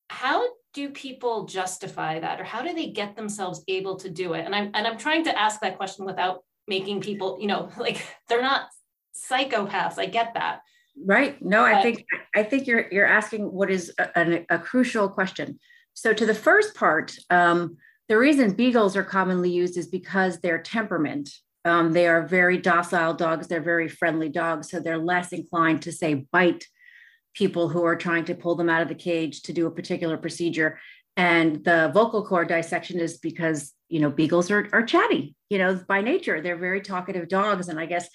How 0.10 0.45
do 0.73 0.89
people 0.89 1.45
justify 1.45 2.19
that 2.19 2.39
or 2.39 2.43
how 2.43 2.62
do 2.62 2.73
they 2.73 2.88
get 2.88 3.15
themselves 3.15 3.63
able 3.69 3.95
to 3.95 4.10
do 4.10 4.34
it 4.34 4.45
and 4.45 4.53
i'm 4.53 4.71
and 4.73 4.86
i'm 4.86 4.97
trying 4.97 5.23
to 5.23 5.39
ask 5.39 5.62
that 5.62 5.77
question 5.77 6.05
without 6.05 6.43
making 6.67 7.01
people, 7.01 7.38
you 7.39 7.47
know, 7.47 7.69
like 7.77 8.05
they're 8.29 8.41
not 8.41 8.67
psychopaths. 9.15 9.97
I 9.97 10.05
get 10.05 10.34
that. 10.34 10.62
Right. 11.03 11.41
No, 11.43 11.63
but, 11.63 11.73
I 11.73 11.81
think 11.81 12.05
I 12.36 12.43
think 12.43 12.67
you're 12.67 12.88
you're 12.91 13.05
asking 13.05 13.51
what 13.51 13.69
is 13.69 13.93
a, 13.99 14.10
a, 14.15 14.45
a 14.55 14.60
crucial 14.60 15.10
question. 15.10 15.60
So 15.93 16.13
to 16.13 16.25
the 16.25 16.34
first 16.34 16.75
part, 16.75 17.15
um, 17.29 17.77
the 18.08 18.17
reason 18.17 18.53
beagles 18.53 18.95
are 18.95 19.03
commonly 19.03 19.49
used 19.49 19.77
is 19.77 19.88
because 19.88 20.39
their 20.39 20.62
temperament. 20.62 21.29
Um, 21.65 21.91
they 21.91 22.08
are 22.08 22.28
very 22.28 22.60
docile 22.60 23.15
dogs. 23.15 23.47
They're 23.47 23.60
very 23.60 23.89
friendly 23.89 24.30
dogs, 24.30 24.69
so 24.69 24.80
they're 24.80 24.99
less 24.99 25.34
inclined 25.34 25.82
to 25.82 25.91
say 25.91 26.28
bite 26.32 26.65
people 27.34 27.67
who 27.67 27.84
are 27.84 27.95
trying 27.95 28.25
to 28.25 28.36
pull 28.36 28.56
them 28.56 28.69
out 28.69 28.82
of 28.82 28.88
the 28.88 28.95
cage 28.95 29.41
to 29.43 29.54
do 29.54 29.67
a 29.67 29.71
particular 29.71 30.15
procedure. 30.15 30.80
And 31.17 31.63
the 31.63 31.91
vocal 31.93 32.25
cord 32.25 32.47
dissection 32.47 32.99
is 32.99 33.17
because 33.17 33.73
you 33.89 33.99
know 33.99 34.10
beagles 34.10 34.49
are, 34.51 34.67
are 34.73 34.84
chatty 34.84 35.36
you 35.49 35.58
know 35.58 35.80
by 35.88 36.01
nature. 36.01 36.41
They're 36.41 36.58
very 36.58 36.82
talkative 36.82 37.28
dogs. 37.28 37.67
And 37.67 37.80
i 37.80 37.86
guess 37.86 38.08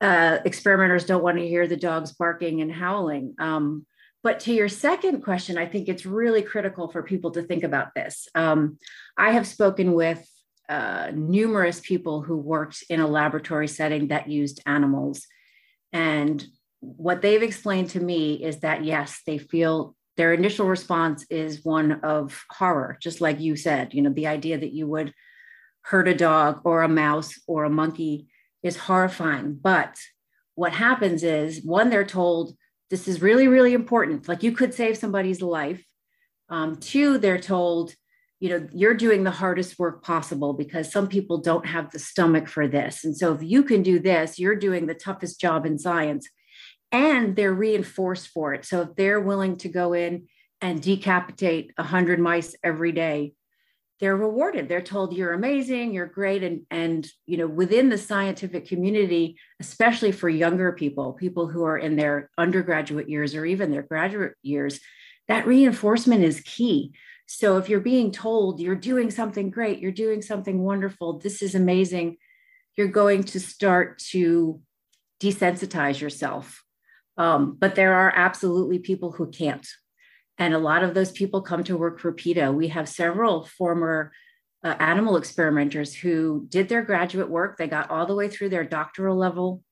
uh, 0.00 0.38
experimenters 0.44 1.06
don't 1.06 1.22
want 1.22 1.38
to 1.38 1.48
hear 1.48 1.66
the 1.66 1.76
dogs 1.76 2.12
barking 2.12 2.60
and 2.60 2.72
howling. 2.72 3.34
Um, 3.38 3.86
but 4.22 4.40
to 4.40 4.54
your 4.54 4.68
second 4.68 5.22
question 5.22 5.58
i 5.58 5.66
think 5.66 5.88
it's 5.88 6.06
really 6.06 6.42
critical 6.42 6.88
for 6.88 7.02
people 7.02 7.30
to 7.32 7.42
think 7.42 7.62
about 7.62 7.94
this. 7.94 8.28
Um, 8.34 8.78
i 9.16 9.32
have 9.32 9.46
spoken 9.46 9.92
with 9.92 10.26
uh, 10.68 11.10
numerous 11.14 11.80
people 11.80 12.22
who 12.22 12.36
worked 12.36 12.84
in 12.88 13.00
a 13.00 13.06
laboratory 13.06 13.68
setting 13.68 14.08
that 14.08 14.28
used 14.28 14.62
animals 14.66 15.26
and 15.92 16.44
what 16.80 17.22
they've 17.22 17.42
explained 17.42 17.90
to 17.90 18.00
me 18.00 18.34
is 18.34 18.60
that 18.60 18.84
yes 18.84 19.22
they 19.26 19.38
feel 19.38 19.94
their 20.16 20.32
initial 20.32 20.66
response 20.66 21.26
is 21.28 21.64
one 21.64 21.92
of 22.02 22.44
horror, 22.50 22.96
just 23.00 23.20
like 23.20 23.40
you 23.40 23.56
said. 23.56 23.94
You 23.94 24.02
know, 24.02 24.12
the 24.12 24.28
idea 24.28 24.58
that 24.58 24.72
you 24.72 24.86
would 24.86 25.12
hurt 25.82 26.08
a 26.08 26.14
dog 26.14 26.60
or 26.64 26.82
a 26.82 26.88
mouse 26.88 27.34
or 27.46 27.64
a 27.64 27.70
monkey 27.70 28.28
is 28.62 28.76
horrifying. 28.76 29.58
But 29.60 29.98
what 30.54 30.72
happens 30.72 31.24
is, 31.24 31.64
one, 31.64 31.90
they're 31.90 32.04
told 32.04 32.56
this 32.90 33.08
is 33.08 33.22
really, 33.22 33.48
really 33.48 33.74
important. 33.74 34.28
Like 34.28 34.42
you 34.42 34.52
could 34.52 34.72
save 34.72 34.96
somebody's 34.96 35.42
life. 35.42 35.84
Um, 36.48 36.76
two, 36.76 37.18
they're 37.18 37.40
told, 37.40 37.94
you 38.44 38.50
know, 38.50 38.68
you're 38.74 38.92
doing 38.92 39.24
the 39.24 39.30
hardest 39.30 39.78
work 39.78 40.04
possible 40.04 40.52
because 40.52 40.92
some 40.92 41.08
people 41.08 41.38
don't 41.38 41.64
have 41.64 41.90
the 41.90 41.98
stomach 41.98 42.46
for 42.46 42.68
this. 42.68 43.02
And 43.02 43.16
so 43.16 43.32
if 43.32 43.42
you 43.42 43.62
can 43.62 43.82
do 43.82 43.98
this, 43.98 44.38
you're 44.38 44.54
doing 44.54 44.84
the 44.84 44.92
toughest 44.92 45.40
job 45.40 45.64
in 45.64 45.78
science 45.78 46.28
and 46.92 47.36
they're 47.36 47.54
reinforced 47.54 48.28
for 48.28 48.52
it. 48.52 48.66
So 48.66 48.82
if 48.82 48.96
they're 48.96 49.18
willing 49.18 49.56
to 49.56 49.70
go 49.70 49.94
in 49.94 50.26
and 50.60 50.82
decapitate 50.82 51.72
100 51.76 52.20
mice 52.20 52.54
every 52.62 52.92
day, 52.92 53.32
they're 53.98 54.14
rewarded. 54.14 54.68
They're 54.68 54.82
told 54.82 55.16
you're 55.16 55.32
amazing, 55.32 55.94
you're 55.94 56.04
great 56.04 56.42
and 56.42 56.66
and 56.70 57.08
you 57.24 57.38
know 57.38 57.46
within 57.46 57.88
the 57.88 57.96
scientific 57.96 58.68
community, 58.68 59.38
especially 59.58 60.12
for 60.12 60.28
younger 60.28 60.72
people, 60.72 61.14
people 61.14 61.48
who 61.48 61.64
are 61.64 61.78
in 61.78 61.96
their 61.96 62.28
undergraduate 62.36 63.08
years 63.08 63.34
or 63.34 63.46
even 63.46 63.70
their 63.70 63.84
graduate 63.84 64.34
years, 64.42 64.80
that 65.28 65.46
reinforcement 65.46 66.22
is 66.22 66.42
key. 66.42 66.92
So 67.26 67.56
if 67.56 67.68
you're 67.68 67.80
being 67.80 68.10
told 68.10 68.60
you're 68.60 68.74
doing 68.74 69.10
something 69.10 69.50
great, 69.50 69.80
you're 69.80 69.92
doing 69.92 70.22
something 70.22 70.62
wonderful, 70.62 71.18
this 71.18 71.42
is 71.42 71.54
amazing, 71.54 72.18
you're 72.76 72.88
going 72.88 73.24
to 73.24 73.40
start 73.40 73.98
to 74.10 74.60
desensitize 75.20 76.00
yourself 76.00 76.64
um, 77.16 77.56
but 77.58 77.74
there 77.74 77.94
are 77.94 78.12
absolutely 78.14 78.78
people 78.78 79.12
who 79.12 79.30
can't. 79.30 79.66
And 80.38 80.52
a 80.52 80.58
lot 80.58 80.82
of 80.82 80.94
those 80.94 81.12
people 81.12 81.42
come 81.42 81.62
to 81.64 81.76
work 81.76 82.00
for 82.00 82.12
PETA. 82.12 82.50
We 82.52 82.68
have 82.68 82.88
several 82.88 83.44
former 83.44 84.12
uh, 84.64 84.74
animal 84.80 85.16
experimenters 85.16 85.94
who 85.94 86.46
did 86.48 86.68
their 86.68 86.82
graduate 86.82 87.28
work. 87.28 87.56
They 87.56 87.68
got 87.68 87.90
all 87.90 88.06
the 88.06 88.14
way 88.14 88.28
through 88.28 88.48
their 88.48 88.64
doctoral 88.64 89.16
level 89.16 89.62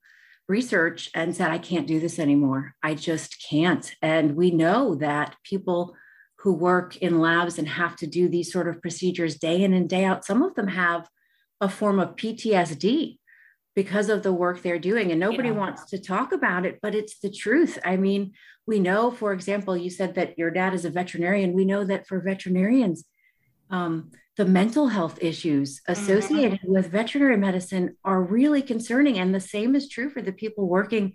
research 0.49 1.11
and 1.15 1.35
said, 1.35 1.51
I 1.51 1.59
can't 1.59 1.87
do 1.87 1.99
this 1.99 2.19
anymore. 2.19 2.75
I 2.83 2.95
just 2.95 3.45
can't. 3.49 3.93
And 4.03 4.37
we 4.37 4.51
know 4.51 4.95
that 4.97 5.35
people 5.43 5.97
who 6.43 6.53
work 6.53 6.97
in 6.97 7.21
labs 7.21 7.57
and 7.59 7.69
have 7.69 7.95
to 7.95 8.07
do 8.07 8.29
these 8.29 8.53
sort 8.53 8.67
of 8.67 8.83
procedures 8.83 9.39
day 9.39 9.63
in 9.63 9.73
and 9.73 9.89
day 9.89 10.05
out, 10.05 10.25
some 10.25 10.43
of 10.43 10.55
them 10.57 10.67
have 10.67 11.09
a 11.61 11.69
form 11.69 12.01
of 12.01 12.17
PTSD 12.17 13.19
because 13.77 14.09
of 14.09 14.25
the 14.25 14.33
work 14.33 14.61
they're 14.61 14.79
doing. 14.79 15.13
And 15.13 15.21
nobody 15.21 15.51
yeah. 15.51 15.55
wants 15.55 15.85
to 15.91 15.99
talk 15.99 16.33
about 16.33 16.67
it, 16.67 16.81
but 16.83 16.97
it's 16.97 17.21
the 17.21 17.31
truth. 17.31 17.79
I 17.85 17.97
mean, 17.97 18.33
we 18.67 18.81
know, 18.81 19.13
for 19.13 19.33
example, 19.33 19.77
you 19.77 19.89
said 19.89 20.17
that 20.17 20.37
your 20.37 20.51
dad 20.51 20.75
is 20.75 20.85
a 20.85 20.91
veterinarian. 20.91 21.53
We 21.53 21.65
know 21.65 21.85
that 21.85 22.09
for 22.09 22.21
veterinarians, 22.21 23.05
um, 23.71 24.11
the 24.37 24.45
mental 24.45 24.89
health 24.89 25.19
issues 25.21 25.81
associated 25.87 26.61
mm-hmm. 26.61 26.73
with 26.73 26.91
veterinary 26.91 27.37
medicine 27.37 27.97
are 28.05 28.21
really 28.21 28.63
concerning. 28.63 29.17
And 29.17 29.33
the 29.33 29.41
same 29.41 29.77
is 29.77 29.89
true 29.89 30.11
for 30.11 30.23
the 30.23 30.33
people 30.33 30.69
working 30.69 31.13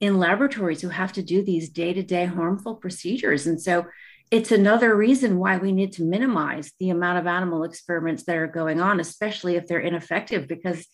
in 0.00 0.18
laboratories 0.18 0.80
who 0.80 0.88
have 0.88 1.12
to 1.12 1.22
do 1.22 1.42
these 1.42 1.68
day 1.68 1.92
to 1.92 2.02
day 2.02 2.24
harmful 2.24 2.76
procedures. 2.76 3.46
And 3.46 3.60
so 3.60 3.84
it's 4.32 4.50
another 4.50 4.96
reason 4.96 5.38
why 5.38 5.58
we 5.58 5.72
need 5.72 5.92
to 5.92 6.02
minimize 6.02 6.72
the 6.80 6.88
amount 6.88 7.18
of 7.18 7.26
animal 7.26 7.64
experiments 7.64 8.24
that 8.24 8.36
are 8.36 8.46
going 8.46 8.80
on, 8.80 8.98
especially 8.98 9.56
if 9.56 9.68
they're 9.68 9.78
ineffective, 9.78 10.48
because 10.48 10.86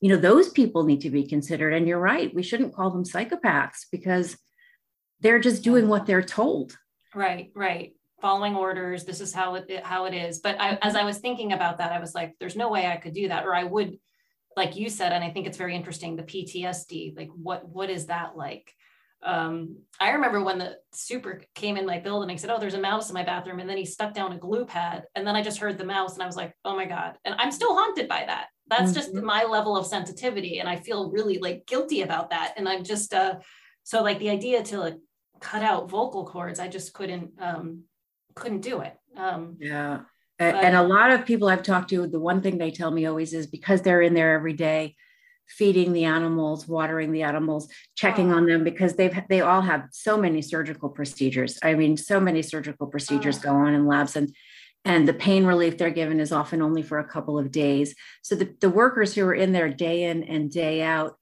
you 0.00 0.08
know 0.08 0.16
those 0.16 0.48
people 0.48 0.84
need 0.84 1.02
to 1.02 1.10
be 1.10 1.28
considered. 1.28 1.74
And 1.74 1.86
you're 1.86 2.00
right, 2.00 2.34
we 2.34 2.42
shouldn't 2.42 2.74
call 2.74 2.90
them 2.90 3.04
psychopaths 3.04 3.86
because 3.92 4.38
they're 5.20 5.38
just 5.38 5.62
doing 5.62 5.88
what 5.88 6.06
they're 6.06 6.22
told. 6.22 6.76
Right, 7.14 7.50
right 7.54 7.92
following 8.20 8.56
orders 8.56 9.04
this 9.04 9.20
is 9.20 9.32
how 9.32 9.54
it 9.54 9.70
how 9.84 10.04
it 10.04 10.12
is 10.12 10.40
but 10.40 10.60
I, 10.60 10.76
as 10.82 10.96
i 10.96 11.04
was 11.04 11.18
thinking 11.18 11.52
about 11.52 11.78
that 11.78 11.92
i 11.92 12.00
was 12.00 12.16
like 12.16 12.34
there's 12.40 12.56
no 12.56 12.68
way 12.68 12.84
i 12.84 12.96
could 12.96 13.14
do 13.14 13.28
that 13.28 13.46
or 13.46 13.54
i 13.54 13.62
would 13.62 13.96
like 14.56 14.76
you 14.76 14.90
said 14.90 15.12
and 15.12 15.22
i 15.22 15.30
think 15.30 15.46
it's 15.46 15.56
very 15.56 15.76
interesting 15.76 16.16
the 16.16 16.24
ptsd 16.24 17.16
like 17.16 17.28
what 17.32 17.68
what 17.68 17.90
is 17.90 18.06
that 18.06 18.36
like 18.36 18.72
um, 19.24 19.76
i 20.00 20.10
remember 20.10 20.42
when 20.42 20.58
the 20.58 20.76
super 20.92 21.42
came 21.54 21.76
in 21.76 21.84
my 21.84 21.98
building 21.98 22.30
I 22.30 22.36
said 22.36 22.50
oh 22.50 22.58
there's 22.58 22.74
a 22.74 22.80
mouse 22.80 23.08
in 23.08 23.14
my 23.14 23.24
bathroom 23.24 23.58
and 23.58 23.68
then 23.68 23.76
he 23.76 23.84
stuck 23.84 24.14
down 24.14 24.32
a 24.32 24.38
glue 24.38 24.64
pad 24.64 25.04
and 25.14 25.26
then 25.26 25.34
i 25.34 25.42
just 25.42 25.58
heard 25.58 25.76
the 25.76 25.84
mouse 25.84 26.14
and 26.14 26.22
i 26.22 26.26
was 26.26 26.36
like 26.36 26.54
oh 26.64 26.76
my 26.76 26.86
god 26.86 27.16
and 27.24 27.34
i'm 27.38 27.50
still 27.50 27.74
haunted 27.74 28.08
by 28.08 28.24
that 28.26 28.46
that's 28.68 28.92
mm-hmm. 28.92 28.94
just 28.94 29.14
my 29.14 29.44
level 29.44 29.76
of 29.76 29.86
sensitivity 29.86 30.60
and 30.60 30.68
i 30.68 30.76
feel 30.76 31.10
really 31.10 31.38
like 31.38 31.66
guilty 31.66 32.02
about 32.02 32.30
that 32.30 32.54
and 32.56 32.68
i'm 32.68 32.84
just 32.84 33.12
uh 33.12 33.34
so 33.82 34.02
like 34.02 34.18
the 34.18 34.30
idea 34.30 34.62
to 34.62 34.78
like 34.78 34.96
cut 35.40 35.62
out 35.62 35.90
vocal 35.90 36.24
cords 36.24 36.60
i 36.60 36.68
just 36.68 36.92
couldn't 36.92 37.30
um 37.40 37.82
couldn't 38.38 38.60
do 38.60 38.80
it. 38.80 38.94
Um, 39.16 39.56
yeah. 39.60 40.00
But, 40.38 40.54
and 40.54 40.76
a 40.76 40.82
lot 40.82 41.10
of 41.10 41.26
people 41.26 41.48
I've 41.48 41.64
talked 41.64 41.90
to, 41.90 42.06
the 42.06 42.20
one 42.20 42.40
thing 42.40 42.58
they 42.58 42.70
tell 42.70 42.90
me 42.90 43.06
always 43.06 43.34
is 43.34 43.48
because 43.48 43.82
they're 43.82 44.02
in 44.02 44.14
there 44.14 44.34
every 44.34 44.52
day, 44.52 44.94
feeding 45.48 45.92
the 45.92 46.04
animals, 46.04 46.68
watering 46.68 47.12
the 47.12 47.22
animals, 47.22 47.68
checking 47.96 48.32
oh. 48.32 48.36
on 48.36 48.46
them 48.46 48.64
because 48.64 48.94
they've 48.94 49.18
they 49.28 49.40
all 49.40 49.62
have 49.62 49.88
so 49.92 50.16
many 50.16 50.42
surgical 50.42 50.88
procedures. 50.88 51.58
I 51.62 51.74
mean, 51.74 51.96
so 51.96 52.20
many 52.20 52.42
surgical 52.42 52.86
procedures 52.86 53.38
oh. 53.38 53.42
go 53.42 53.50
on 53.50 53.74
in 53.74 53.86
labs 53.86 54.16
and 54.16 54.34
and 54.84 55.06
the 55.06 55.14
pain 55.14 55.44
relief 55.44 55.76
they're 55.76 55.90
given 55.90 56.20
is 56.20 56.32
often 56.32 56.62
only 56.62 56.82
for 56.82 56.98
a 56.98 57.08
couple 57.08 57.38
of 57.38 57.50
days. 57.50 57.94
So 58.22 58.34
the, 58.34 58.54
the 58.60 58.70
workers 58.70 59.14
who 59.14 59.24
are 59.26 59.34
in 59.34 59.52
there 59.52 59.68
day 59.68 60.04
in 60.04 60.22
and 60.22 60.50
day 60.50 60.82
out 60.82 61.18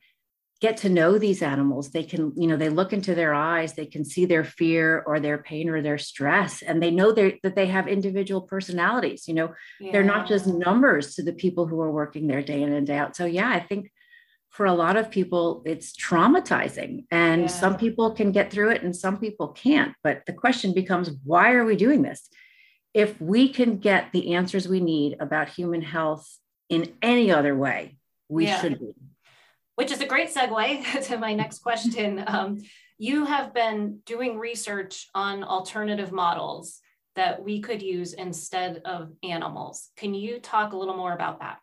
get 0.60 0.78
to 0.78 0.88
know 0.88 1.18
these 1.18 1.42
animals 1.42 1.90
they 1.90 2.02
can 2.02 2.32
you 2.34 2.46
know 2.46 2.56
they 2.56 2.68
look 2.68 2.92
into 2.92 3.14
their 3.14 3.34
eyes 3.34 3.74
they 3.74 3.84
can 3.84 4.04
see 4.04 4.24
their 4.24 4.44
fear 4.44 5.02
or 5.06 5.20
their 5.20 5.38
pain 5.38 5.68
or 5.68 5.82
their 5.82 5.98
stress 5.98 6.62
and 6.62 6.82
they 6.82 6.90
know 6.90 7.12
that 7.12 7.54
they 7.54 7.66
have 7.66 7.86
individual 7.86 8.40
personalities 8.40 9.28
you 9.28 9.34
know 9.34 9.52
yeah. 9.80 9.92
they're 9.92 10.02
not 10.02 10.26
just 10.26 10.46
numbers 10.46 11.14
to 11.14 11.22
the 11.22 11.32
people 11.32 11.66
who 11.66 11.80
are 11.80 11.90
working 11.90 12.26
there 12.26 12.42
day 12.42 12.62
in 12.62 12.72
and 12.72 12.86
day 12.86 12.96
out 12.96 13.14
so 13.14 13.26
yeah 13.26 13.50
i 13.50 13.60
think 13.60 13.90
for 14.57 14.66
a 14.66 14.73
lot 14.73 14.97
of 14.97 15.11
people 15.11 15.62
it's 15.64 15.92
traumatizing 15.97 17.05
and 17.11 17.42
yeah. 17.42 17.47
some 17.49 17.77
people 17.77 18.11
can 18.12 18.33
get 18.33 18.51
through 18.51 18.71
it 18.71 18.83
and 18.83 18.97
some 18.97 19.19
people 19.19 19.49
can't 19.49 19.95
but 20.03 20.25
the 20.27 20.33
question 20.33 20.73
becomes 20.73 21.11
why 21.25 21.53
are 21.53 21.64
we 21.64 21.77
doing 21.77 22.03
this 22.03 22.29
if 22.95 23.21
we 23.21 23.49
can 23.49 23.77
get 23.77 24.11
the 24.12 24.35
answers 24.35 24.66
we 24.66 24.81
need 24.81 25.16
about 25.21 25.49
human 25.49 25.83
health 25.83 26.38
in 26.69 26.92
any 27.03 27.31
other 27.31 27.55
way 27.55 27.97
we 28.29 28.47
yeah. 28.47 28.61
should 28.61 28.81
be 28.81 28.95
which 29.77 29.92
is 29.92 30.01
a 30.01 30.07
great 30.07 30.35
segue 30.35 31.03
to 31.07 31.19
my 31.19 31.35
next 31.35 31.61
question. 31.61 32.25
Um, 32.27 32.62
you 32.99 33.27
have 33.27 33.55
been 33.55 34.01
doing 34.05 34.38
research 34.38 35.09
on 35.14 35.45
alternative 35.45 36.12
models 36.12 36.81
that 37.14 37.42
we 37.42 37.61
could 37.61 37.81
use 37.81 38.14
instead 38.14 38.83
of 38.85 39.12
animals. 39.23 39.90
Can 39.97 40.14
you 40.14 40.40
talk 40.40 40.73
a 40.73 40.77
little 40.77 40.97
more 40.97 41.12
about 41.12 41.40
that? 41.40 41.59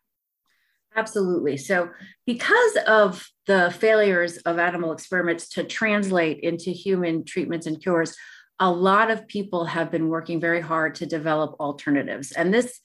Absolutely. 0.96 1.56
So, 1.56 1.90
because 2.26 2.76
of 2.86 3.26
the 3.46 3.74
failures 3.76 4.36
of 4.38 4.58
animal 4.58 4.92
experiments 4.92 5.48
to 5.50 5.64
translate 5.64 6.40
into 6.40 6.70
human 6.70 7.24
treatments 7.24 7.66
and 7.66 7.82
cures, 7.82 8.16
a 8.60 8.70
lot 8.70 9.10
of 9.10 9.26
people 9.26 9.64
have 9.64 9.90
been 9.90 10.08
working 10.08 10.40
very 10.40 10.60
hard 10.60 10.94
to 10.96 11.06
develop 11.06 11.56
alternatives. 11.58 12.32
And 12.32 12.54
this 12.54 12.80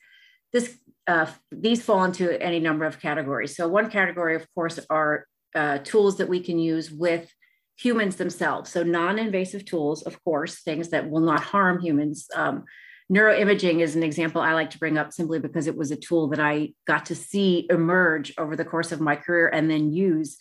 this 0.52 0.78
uh, 1.08 1.28
these 1.52 1.84
fall 1.84 2.04
into 2.04 2.42
any 2.42 2.60
number 2.60 2.86
of 2.86 3.00
categories. 3.00 3.56
So 3.56 3.68
one 3.68 3.90
category, 3.90 4.36
of 4.36 4.48
course, 4.54 4.80
are 4.90 5.26
uh, 5.56 5.80
tools 5.80 6.18
that 6.18 6.30
we 6.30 6.40
can 6.40 6.60
use 6.60 6.92
with 6.92 7.32
humans 7.78 8.18
themselves. 8.18 8.70
So 8.72 8.84
non-invasive 8.84 9.66
tools, 9.66 10.04
of 10.04 10.22
course, 10.24 10.62
things 10.62 10.90
that 10.90 11.10
will 11.10 11.22
not 11.22 11.42
harm 11.42 11.80
humans. 11.80 12.28
Um, 12.36 12.66
neuroimaging 13.12 13.80
is 13.80 13.96
an 13.96 14.04
example 14.04 14.42
I 14.42 14.54
like 14.54 14.70
to 14.72 14.80
bring 14.80 14.98
up 14.98 15.12
simply 15.12 15.40
because 15.40 15.68
it 15.68 15.76
was 15.76 15.92
a 15.92 15.96
tool 15.96 16.28
that 16.30 16.40
I 16.40 16.74
got 16.86 17.06
to 17.08 17.16
see 17.16 17.68
emerge 17.70 18.34
over 18.38 18.56
the 18.56 18.66
course 18.66 18.92
of 18.92 19.02
my 19.02 19.16
career 19.16 19.48
and 19.48 19.70
then 19.70 19.92
use. 19.92 20.38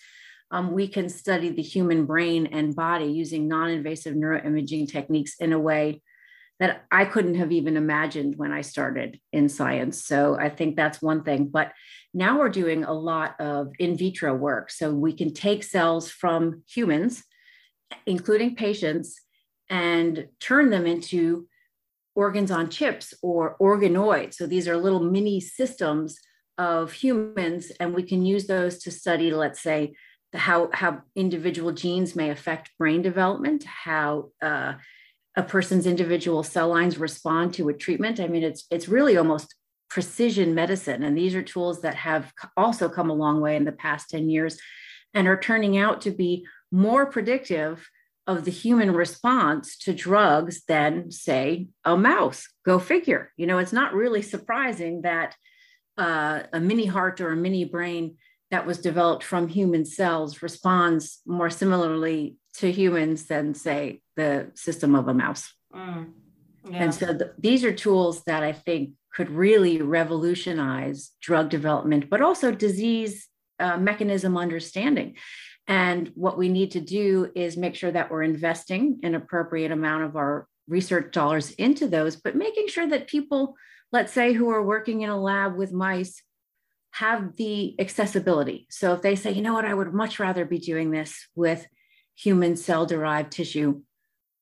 Um, 0.51 0.73
we 0.73 0.89
can 0.89 1.09
study 1.09 1.51
the 1.51 1.63
human 1.63 2.07
brain 2.07 2.47
and 2.47 2.75
body 2.75 3.07
using 3.07 3.49
non-invasive 3.49 4.15
neuroimaging 4.15 4.91
techniques 4.91 5.37
in 5.41 5.53
a 5.53 5.59
way 5.59 6.03
that 6.61 6.85
I 6.91 7.05
couldn't 7.05 7.37
have 7.37 7.53
even 7.53 7.77
imagined 7.77 8.35
when 8.37 8.53
I 8.53 8.63
started 8.63 9.21
in 9.33 9.49
science. 9.49 10.05
So 10.05 10.37
I 10.39 10.49
think 10.49 10.75
that's 10.75 11.01
one 11.01 11.23
thing. 11.23 11.49
But 11.49 11.73
now 12.13 12.39
we're 12.39 12.49
doing 12.49 12.85
a 12.85 12.93
lot 12.93 13.41
of 13.41 13.73
in 13.79 13.97
vitro 13.97 14.35
work. 14.35 14.71
So 14.71 14.93
we 14.93 15.13
can 15.13 15.33
take 15.33 15.63
cells 15.63 16.11
from 16.11 16.65
humans, 16.69 17.23
including 18.07 18.57
patients, 18.57 19.21
and 19.71 20.29
turn 20.41 20.71
them 20.71 20.87
into 20.87 21.47
organs 22.25 22.51
on 22.51 22.69
chips 22.69 23.07
or 23.23 23.57
organoids. 23.69 24.35
So 24.35 24.45
these 24.47 24.67
are 24.69 24.77
little 24.77 25.05
mini 25.15 25.39
systems 25.41 26.11
of 26.57 26.93
humans, 27.03 27.63
and 27.79 27.95
we 27.95 28.03
can 28.11 28.27
use 28.35 28.47
those 28.47 28.75
to 28.83 28.91
study, 28.91 29.29
let's 29.31 29.63
say, 29.69 29.81
the, 30.33 30.39
how, 30.39 30.69
how 30.81 30.93
individual 31.15 31.73
genes 31.83 32.17
may 32.17 32.31
affect 32.31 32.77
brain 32.81 33.03
development, 33.03 33.65
how 33.65 34.11
uh, 34.43 34.73
a 35.37 35.43
person's 35.55 35.87
individual 35.87 36.43
cell 36.43 36.69
lines 36.77 36.99
respond 36.99 37.55
to 37.55 37.69
a 37.69 37.79
treatment. 37.85 38.19
I 38.19 38.27
mean, 38.27 38.43
it's 38.43 38.63
it's 38.75 38.89
really 38.97 39.17
almost 39.17 39.55
precision 39.89 40.55
medicine, 40.63 41.03
and 41.05 41.17
these 41.17 41.35
are 41.37 41.53
tools 41.53 41.81
that 41.83 41.95
have 42.09 42.25
also 42.57 42.89
come 42.97 43.11
a 43.11 43.21
long 43.25 43.41
way 43.41 43.55
in 43.57 43.65
the 43.65 43.79
past 43.85 44.11
ten 44.11 44.29
years, 44.35 44.59
and 45.15 45.29
are 45.29 45.41
turning 45.49 45.75
out 45.85 46.01
to 46.03 46.11
be 46.11 46.45
more 46.71 47.07
predictive 47.07 47.89
of 48.29 48.45
the 48.45 48.51
human 48.51 48.93
response 48.93 49.77
to 49.79 49.93
drugs 49.93 50.62
than, 50.69 51.11
say, 51.11 51.67
a 51.85 51.97
mouse. 51.97 52.47
Go 52.64 52.79
figure. 52.79 53.33
You 53.38 53.47
know, 53.49 53.59
it's 53.59 53.73
not 53.73 53.95
really 53.95 54.23
surprising 54.23 55.03
that 55.03 55.35
uh, 55.97 56.43
a 56.53 56.61
mini 56.61 56.85
heart 56.85 57.21
or 57.23 57.31
a 57.33 57.37
mini 57.37 57.64
brain 57.64 58.19
that 58.51 58.67
was 58.67 58.79
developed 58.79 59.25
from 59.25 59.49
human 59.49 59.85
cells 59.85 60.43
responds 60.43 61.21
more 61.27 61.51
similarly 61.51 62.37
to 62.59 62.71
humans 62.71 63.27
than, 63.27 63.55
say, 63.55 64.03
the 64.17 64.51
system 64.55 64.95
of 64.95 65.09
a 65.09 65.14
mouse. 65.14 65.53
Mm. 65.75 66.12
Yeah. 66.71 66.83
And 66.83 66.95
so 66.95 67.07
the, 67.07 67.33
these 67.38 67.64
are 67.64 67.73
tools 67.73 68.25
that 68.25 68.43
I 68.43 68.53
think 68.53 68.91
could 69.14 69.31
really 69.31 69.81
revolutionize 69.81 71.12
drug 71.23 71.49
development, 71.49 72.11
but 72.11 72.21
also 72.21 72.53
disease 72.53 73.27
uh, 73.59 73.79
mechanism 73.79 74.37
understanding. 74.37 75.17
And 75.69 76.11
what 76.15 76.39
we 76.39 76.49
need 76.49 76.73
to 76.73 76.81
do 76.81 77.31
is 77.35 77.59
make 77.59 77.75
sure 77.75 77.91
that 77.93 78.11
we're 78.11 78.23
investing 78.23 79.01
an 79.03 79.15
appropriate 79.15 79.71
amount 79.71 80.05
of 80.05 80.17
our 80.17 80.49
research 80.67 81.13
dollars 81.13 81.51
into 81.53 81.87
those, 81.87 82.17
but 82.17 82.35
making 82.35 82.69
sure 82.69 82.87
that 82.89 83.07
people, 83.07 83.55
let's 83.93 84.13
say, 84.13 84.33
who 84.33 84.49
are 84.51 84.65
working 84.65 85.03
in 85.03 85.11
a 85.11 85.21
lab 85.21 85.57
with 85.57 85.73
mice, 85.73 86.23
have 86.93 87.37
the 87.37 87.79
accessibility. 87.79 88.67
So 88.71 88.95
if 88.95 89.03
they 89.03 89.15
say, 89.15 89.33
you 89.33 89.43
know 89.43 89.53
what, 89.53 89.67
I 89.67 89.75
would 89.75 89.93
much 89.93 90.19
rather 90.19 90.47
be 90.47 90.59
doing 90.59 90.91
this 90.91 91.29
with 91.35 91.67
human 92.17 92.57
cell 92.57 92.87
derived 92.87 93.31
tissue, 93.31 93.83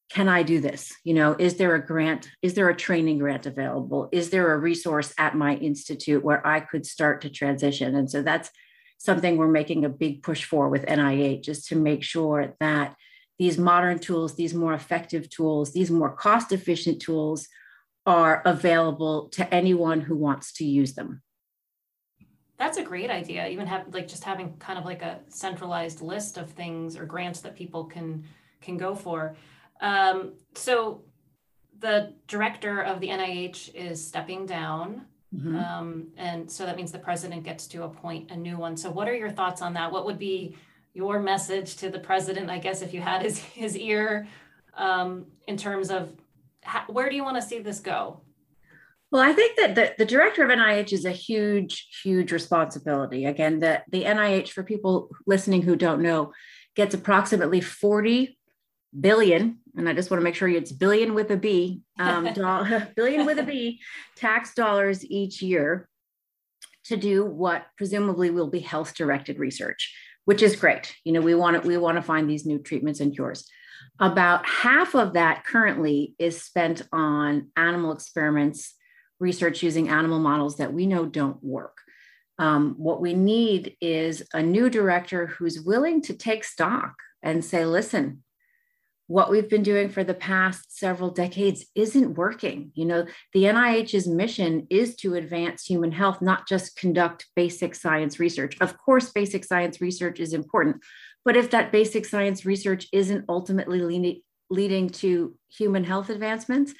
can 0.08 0.28
I 0.28 0.44
do 0.44 0.60
this? 0.60 0.92
You 1.02 1.14
know, 1.14 1.34
is 1.36 1.56
there 1.56 1.74
a 1.74 1.84
grant? 1.84 2.30
Is 2.40 2.54
there 2.54 2.68
a 2.68 2.76
training 2.76 3.18
grant 3.18 3.46
available? 3.46 4.08
Is 4.12 4.30
there 4.30 4.52
a 4.52 4.58
resource 4.58 5.12
at 5.18 5.34
my 5.34 5.56
institute 5.56 6.22
where 6.22 6.46
I 6.46 6.60
could 6.60 6.86
start 6.86 7.22
to 7.22 7.30
transition? 7.30 7.96
And 7.96 8.08
so 8.08 8.22
that's 8.22 8.50
something 8.98 9.36
we're 9.36 9.48
making 9.48 9.84
a 9.84 9.88
big 9.88 10.22
push 10.22 10.44
for 10.44 10.68
with 10.68 10.86
NIH, 10.86 11.42
just 11.42 11.68
to 11.68 11.76
make 11.76 12.02
sure 12.02 12.54
that 12.60 12.96
these 13.38 13.58
modern 13.58 13.98
tools, 13.98 14.34
these 14.34 14.54
more 14.54 14.72
effective 14.72 15.28
tools, 15.28 15.72
these 15.72 15.90
more 15.90 16.10
cost 16.10 16.52
efficient 16.52 17.00
tools 17.00 17.46
are 18.06 18.42
available 18.44 19.28
to 19.30 19.52
anyone 19.54 20.00
who 20.00 20.16
wants 20.16 20.52
to 20.54 20.64
use 20.64 20.94
them. 20.94 21.22
That's 22.58 22.78
a 22.78 22.82
great 22.82 23.10
idea. 23.10 23.48
Even 23.48 23.66
have 23.66 23.92
like 23.92 24.08
just 24.08 24.24
having 24.24 24.56
kind 24.56 24.78
of 24.78 24.84
like 24.84 25.02
a 25.02 25.20
centralized 25.28 26.00
list 26.00 26.38
of 26.38 26.50
things 26.50 26.96
or 26.96 27.04
grants 27.04 27.40
that 27.40 27.54
people 27.54 27.84
can 27.84 28.24
can 28.62 28.78
go 28.78 28.94
for. 28.94 29.36
Um, 29.80 30.32
so 30.54 31.02
the 31.78 32.14
director 32.26 32.80
of 32.80 33.00
the 33.00 33.08
NIH 33.08 33.74
is 33.74 34.04
stepping 34.04 34.46
down. 34.46 35.02
Mm-hmm. 35.36 35.56
Um, 35.56 36.06
and 36.16 36.50
so 36.50 36.64
that 36.64 36.76
means 36.76 36.92
the 36.92 36.98
president 36.98 37.42
gets 37.42 37.66
to 37.68 37.82
appoint 37.82 38.30
a 38.30 38.36
new 38.36 38.56
one. 38.56 38.76
So 38.76 38.90
what 38.90 39.08
are 39.08 39.14
your 39.14 39.30
thoughts 39.30 39.60
on 39.60 39.74
that? 39.74 39.92
What 39.92 40.06
would 40.06 40.18
be 40.18 40.56
your 40.94 41.20
message 41.20 41.76
to 41.76 41.90
the 41.90 41.98
president, 41.98 42.48
I 42.48 42.58
guess, 42.58 42.80
if 42.80 42.94
you 42.94 43.00
had 43.00 43.22
his, 43.22 43.38
his 43.38 43.76
ear 43.76 44.26
um, 44.74 45.26
in 45.46 45.56
terms 45.56 45.90
of 45.90 46.12
how, 46.62 46.84
where 46.88 47.10
do 47.10 47.16
you 47.16 47.22
want 47.22 47.36
to 47.36 47.42
see 47.42 47.58
this 47.58 47.80
go? 47.80 48.20
Well, 49.12 49.22
I 49.22 49.32
think 49.32 49.56
that 49.56 49.74
the, 49.74 49.94
the 49.98 50.04
director 50.04 50.42
of 50.42 50.50
NIH 50.50 50.92
is 50.92 51.04
a 51.04 51.12
huge, 51.12 51.88
huge 52.02 52.32
responsibility. 52.32 53.26
Again, 53.26 53.60
the, 53.60 53.82
the 53.90 54.02
NIH, 54.02 54.48
for 54.48 54.62
people 54.62 55.10
listening 55.26 55.62
who 55.62 55.76
don't 55.76 56.02
know, 56.02 56.32
gets 56.74 56.94
approximately 56.94 57.60
40 57.60 58.36
billion, 59.00 59.58
and 59.76 59.88
I 59.88 59.92
just 59.92 60.10
want 60.10 60.20
to 60.20 60.24
make 60.24 60.34
sure 60.34 60.48
it's 60.48 60.72
billion 60.72 61.14
with 61.14 61.30
a 61.30 61.36
B, 61.36 61.82
um, 61.98 62.24
billion 62.96 63.26
with 63.26 63.38
a 63.38 63.42
B 63.42 63.80
tax 64.16 64.54
dollars 64.54 65.04
each 65.04 65.42
year 65.42 65.88
to 66.84 66.96
do 66.96 67.24
what 67.24 67.66
presumably 67.76 68.30
will 68.30 68.48
be 68.48 68.60
health 68.60 68.94
directed 68.94 69.38
research, 69.38 69.94
which 70.24 70.42
is 70.42 70.56
great. 70.56 70.94
You 71.04 71.12
know, 71.12 71.20
we 71.20 71.34
want 71.34 71.60
to, 71.60 71.68
we 71.68 71.76
want 71.76 71.96
to 71.96 72.02
find 72.02 72.28
these 72.28 72.46
new 72.46 72.58
treatments 72.58 73.00
and 73.00 73.14
cures. 73.14 73.48
About 73.98 74.46
half 74.46 74.94
of 74.94 75.14
that 75.14 75.44
currently 75.44 76.14
is 76.18 76.40
spent 76.40 76.82
on 76.92 77.50
animal 77.56 77.92
experiments, 77.92 78.74
research 79.18 79.62
using 79.62 79.88
animal 79.88 80.18
models 80.18 80.56
that 80.56 80.72
we 80.72 80.86
know 80.86 81.06
don't 81.06 81.42
work. 81.42 81.78
Um, 82.38 82.74
what 82.76 83.00
we 83.00 83.14
need 83.14 83.76
is 83.80 84.22
a 84.34 84.42
new 84.42 84.68
director 84.68 85.26
who's 85.26 85.60
willing 85.60 86.02
to 86.02 86.14
take 86.14 86.44
stock 86.44 86.94
and 87.22 87.44
say, 87.44 87.64
listen, 87.64 88.22
what 89.08 89.30
we've 89.30 89.48
been 89.48 89.62
doing 89.62 89.88
for 89.88 90.02
the 90.02 90.14
past 90.14 90.76
several 90.76 91.10
decades 91.10 91.66
isn't 91.74 92.14
working. 92.14 92.72
You 92.74 92.86
know, 92.86 93.06
the 93.32 93.44
NIH's 93.44 94.08
mission 94.08 94.66
is 94.68 94.96
to 94.96 95.14
advance 95.14 95.64
human 95.64 95.92
health, 95.92 96.20
not 96.20 96.48
just 96.48 96.76
conduct 96.76 97.26
basic 97.36 97.74
science 97.74 98.18
research. 98.18 98.56
Of 98.60 98.76
course, 98.78 99.10
basic 99.10 99.44
science 99.44 99.80
research 99.80 100.18
is 100.18 100.32
important, 100.32 100.82
but 101.24 101.36
if 101.36 101.50
that 101.50 101.72
basic 101.72 102.04
science 102.04 102.44
research 102.44 102.88
isn't 102.92 103.24
ultimately 103.28 103.80
leading, 103.80 104.22
leading 104.50 104.88
to 104.88 105.36
human 105.48 105.84
health 105.84 106.10
advancements, 106.10 106.74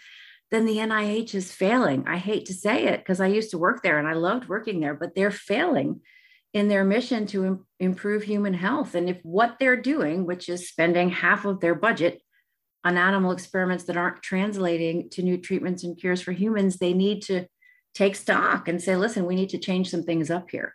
then 0.51 0.67
the 0.67 0.77
NIH 0.77 1.35
is 1.35 1.53
failing. 1.53 2.05
I 2.07 2.19
hate 2.19 2.47
to 2.47 2.55
say 2.55 2.85
it 2.87 2.99
because 2.99 3.21
I 3.21 3.27
used 3.27 3.51
to 3.51 3.59
work 3.59 3.83
there 3.83 3.99
and 3.99 4.07
I 4.07 4.13
loved 4.13 4.49
working 4.49 4.81
there, 4.81 4.95
but 4.95 5.15
they're 5.15 5.31
failing 5.31 6.01
in 6.57 6.69
their 6.69 6.85
mission 6.85 7.27
to 7.27 7.45
Im- 7.45 7.67
improve 7.79 8.23
human 8.23 8.55
health. 8.55 8.95
And 8.95 9.11
if 9.11 9.19
what 9.23 9.57
they're 9.61 9.77
doing, 9.77 10.25
which 10.25 10.49
is 10.49 10.71
spending 10.71 11.11
half 11.11 11.45
of 11.45 11.61
their 11.61 11.75
budget 11.75 12.23
on 12.83 12.97
animal 12.97 13.31
experiments 13.33 13.85
that 13.85 13.99
aren't 13.99 14.23
translating 14.23 15.11
to 15.11 15.23
new 15.23 15.37
treatments 15.37 15.85
and 15.85 15.99
cures 15.99 16.23
for 16.23 16.33
humans, 16.33 16.79
they 16.79 16.95
need 16.95 17.21
to 17.25 17.45
take 17.95 18.17
stock 18.17 18.69
and 18.69 18.83
say, 18.83 18.97
listen, 18.97 19.27
we 19.27 19.35
need 19.35 19.51
to 19.51 19.59
change 19.59 19.91
some 19.91 20.03
things 20.03 20.31
up 20.31 20.49
here. 20.51 20.73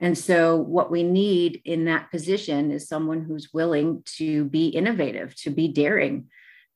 And 0.00 0.16
so, 0.16 0.56
what 0.56 0.90
we 0.90 1.02
need 1.02 1.60
in 1.66 1.84
that 1.84 2.10
position 2.10 2.70
is 2.70 2.88
someone 2.88 3.20
who's 3.20 3.52
willing 3.52 4.02
to 4.16 4.44
be 4.44 4.68
innovative, 4.68 5.34
to 5.42 5.50
be 5.50 5.68
daring, 5.68 6.28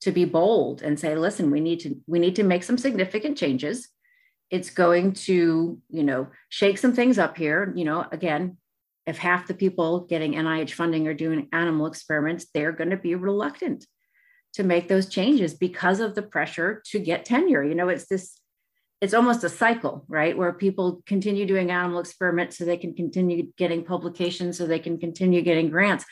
to 0.02 0.10
be 0.10 0.26
bold, 0.26 0.82
and 0.82 1.00
say, 1.00 1.14
listen, 1.14 1.50
we 1.50 1.60
need 1.60 1.80
to 1.80 1.94
we 2.06 2.18
need 2.18 2.36
to 2.36 2.42
make 2.42 2.64
some 2.64 2.76
significant 2.76 3.38
changes 3.38 3.88
it's 4.52 4.70
going 4.70 5.14
to 5.14 5.80
you 5.88 6.02
know 6.04 6.28
shake 6.50 6.78
some 6.78 6.94
things 6.94 7.18
up 7.18 7.36
here. 7.36 7.72
You 7.74 7.84
know 7.84 8.06
again 8.12 8.58
if 9.06 9.18
half 9.18 9.48
the 9.48 9.54
people 9.54 10.00
getting 10.00 10.34
nih 10.34 10.70
funding 10.70 11.08
are 11.08 11.14
doing 11.14 11.48
animal 11.52 11.86
experiments 11.86 12.46
they're 12.54 12.70
going 12.70 12.90
to 12.90 12.96
be 12.96 13.16
reluctant 13.16 13.84
to 14.52 14.62
make 14.62 14.86
those 14.86 15.08
changes 15.08 15.54
because 15.54 15.98
of 15.98 16.14
the 16.14 16.22
pressure 16.22 16.82
to 16.90 17.00
get 17.00 17.24
tenure. 17.24 17.64
You 17.64 17.74
know 17.74 17.88
it's 17.88 18.06
this 18.06 18.38
it's 19.00 19.14
almost 19.14 19.42
a 19.42 19.48
cycle 19.48 20.04
right? 20.06 20.36
Where 20.36 20.52
people 20.52 21.02
continue 21.06 21.46
doing 21.46 21.70
animal 21.70 21.98
experiments 21.98 22.58
so 22.58 22.64
they 22.64 22.76
can 22.76 22.94
continue 22.94 23.50
getting 23.56 23.84
publications 23.84 24.58
so 24.58 24.66
they 24.66 24.78
can 24.78 24.98
continue 24.98 25.40
getting 25.40 25.70
grants. 25.70 26.04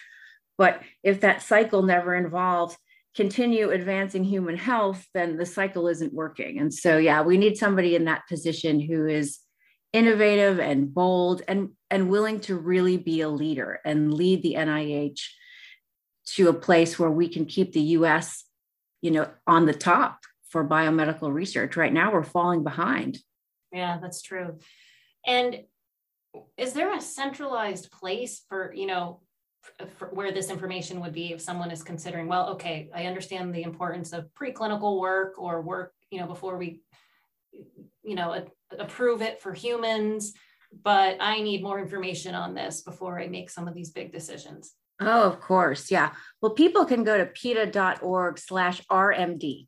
But 0.57 0.83
if 1.03 1.21
that 1.21 1.43
cycle 1.43 1.83
never 1.83 2.15
involves 2.15 2.77
continue 3.15 3.71
advancing 3.71 4.25
human 4.25 4.57
health, 4.57 5.07
then 5.15 5.37
the 5.37 5.47
cycle 5.47 5.89
isn't 5.89 6.13
working. 6.13 6.59
And 6.59 6.73
so, 6.73 6.97
yeah, 6.97 7.23
we 7.23 7.39
need 7.39 7.57
somebody 7.57 7.97
in 7.97 8.05
that 8.05 8.29
position 8.29 8.81
who 8.81 9.07
is 9.07 9.39
innovative 9.93 10.61
and 10.61 10.93
bold 10.95 11.43
and, 11.49 11.71
and 11.91 12.11
willing 12.11 12.41
to 12.41 12.57
really 12.57 12.97
be 12.97 13.21
a 13.21 13.29
leader 13.29 13.81
and 13.85 14.15
lead 14.15 14.43
the 14.43 14.55
NIH 14.55 15.21
to 16.35 16.49
a 16.49 16.55
place 16.55 16.99
where 16.99 17.11
we 17.11 17.29
can 17.29 17.45
keep 17.47 17.73
the 17.73 17.81
US, 17.81 18.45
you 19.03 19.11
know, 19.11 19.29
on 19.47 19.67
the 19.67 19.75
top 19.75 20.21
for 20.49 20.65
biomedical 20.67 21.33
research. 21.33 21.77
Right 21.77 21.93
now, 21.93 22.13
we're 22.13 22.23
falling 22.23 22.63
behind. 22.63 23.19
Yeah, 23.73 23.99
that's 24.01 24.23
true. 24.23 24.59
And 25.27 25.61
is 26.57 26.73
there 26.73 26.95
a 26.95 27.01
centralized 27.01 27.91
place 27.91 28.43
for, 28.49 28.73
you 28.73 28.87
know, 28.87 29.21
where 30.11 30.33
this 30.33 30.51
information 30.51 31.01
would 31.01 31.13
be 31.13 31.33
if 31.33 31.41
someone 31.41 31.71
is 31.71 31.83
considering 31.83 32.27
well 32.29 32.49
okay 32.51 32.91
i 32.95 33.05
understand 33.05 33.55
the 33.55 33.63
importance 33.63 34.13
of 34.13 34.29
preclinical 34.35 35.01
work 35.01 35.39
or 35.39 35.61
work 35.61 35.93
you 36.11 36.19
know 36.19 36.27
before 36.27 36.57
we 36.57 36.81
you 38.03 38.15
know 38.15 38.45
approve 38.79 39.23
it 39.23 39.41
for 39.41 39.53
humans 39.53 40.33
but 40.83 41.17
i 41.21 41.41
need 41.41 41.63
more 41.63 41.79
information 41.81 42.35
on 42.35 42.55
this 42.55 42.83
before 42.83 43.21
i 43.21 43.27
make 43.27 43.51
some 43.51 43.69
of 43.69 43.75
these 43.75 43.91
big 43.91 44.13
decisions. 44.13 44.75
Oh 45.03 45.23
of 45.23 45.41
course. 45.41 45.91
Yeah. 45.91 46.11
Well 46.43 46.53
people 46.53 46.85
can 46.85 47.05
go 47.05 47.17
to 47.17 47.27
peta.org 47.27 48.39
slash 48.39 48.83
rmd 48.91 49.67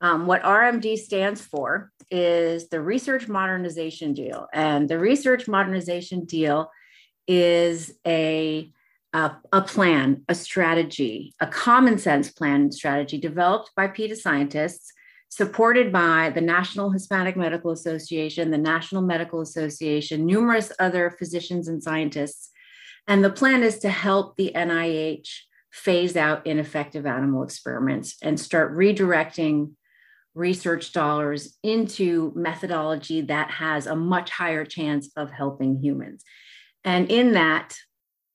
um, 0.00 0.26
what 0.26 0.42
rmd 0.42 0.98
stands 0.98 1.40
for 1.40 1.90
is 2.10 2.68
the 2.68 2.80
research 2.80 3.28
modernization 3.28 4.12
deal. 4.12 4.46
And 4.52 4.88
the 4.88 4.98
research 4.98 5.48
modernization 5.48 6.24
deal 6.24 6.70
is 7.26 7.92
a 8.06 8.70
a, 9.12 9.32
a 9.52 9.62
plan, 9.62 10.22
a 10.28 10.34
strategy, 10.34 11.34
a 11.40 11.46
common 11.46 11.98
sense 11.98 12.30
plan 12.30 12.62
and 12.62 12.74
strategy 12.74 13.18
developed 13.18 13.70
by 13.76 13.88
PETA 13.88 14.16
scientists, 14.16 14.92
supported 15.28 15.92
by 15.92 16.30
the 16.34 16.40
National 16.40 16.90
Hispanic 16.90 17.36
Medical 17.36 17.70
Association, 17.70 18.50
the 18.50 18.58
National 18.58 19.02
Medical 19.02 19.40
Association, 19.40 20.26
numerous 20.26 20.72
other 20.78 21.14
physicians 21.18 21.68
and 21.68 21.82
scientists. 21.82 22.50
And 23.08 23.24
the 23.24 23.30
plan 23.30 23.62
is 23.62 23.78
to 23.80 23.90
help 23.90 24.36
the 24.36 24.52
NIH 24.54 25.28
phase 25.72 26.16
out 26.16 26.46
ineffective 26.46 27.06
animal 27.06 27.42
experiments 27.42 28.16
and 28.22 28.40
start 28.40 28.74
redirecting 28.74 29.72
research 30.34 30.92
dollars 30.92 31.56
into 31.62 32.32
methodology 32.36 33.22
that 33.22 33.50
has 33.50 33.86
a 33.86 33.96
much 33.96 34.30
higher 34.30 34.64
chance 34.64 35.10
of 35.16 35.30
helping 35.30 35.80
humans. 35.82 36.22
And 36.84 37.10
in 37.10 37.32
that, 37.32 37.74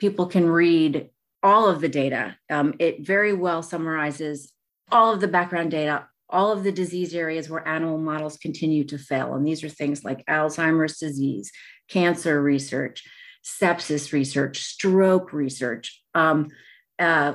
people 0.01 0.25
can 0.25 0.49
read 0.49 1.09
all 1.43 1.67
of 1.67 1.79
the 1.79 1.87
data. 1.87 2.35
Um, 2.49 2.73
it 2.79 3.05
very 3.05 3.33
well 3.33 3.61
summarizes 3.61 4.51
all 4.91 5.13
of 5.13 5.21
the 5.21 5.27
background 5.27 5.69
data, 5.69 6.07
all 6.27 6.51
of 6.51 6.63
the 6.63 6.71
disease 6.71 7.13
areas 7.13 7.49
where 7.49 7.65
animal 7.67 7.99
models 7.99 8.37
continue 8.37 8.83
to 8.85 8.97
fail. 8.97 9.35
And 9.35 9.45
these 9.45 9.63
are 9.63 9.69
things 9.69 10.03
like 10.03 10.25
Alzheimer's 10.25 10.97
disease, 10.97 11.51
cancer 11.87 12.41
research, 12.41 13.03
sepsis 13.45 14.11
research, 14.11 14.63
stroke 14.63 15.33
research, 15.33 16.01
um, 16.15 16.49
uh, 16.97 17.33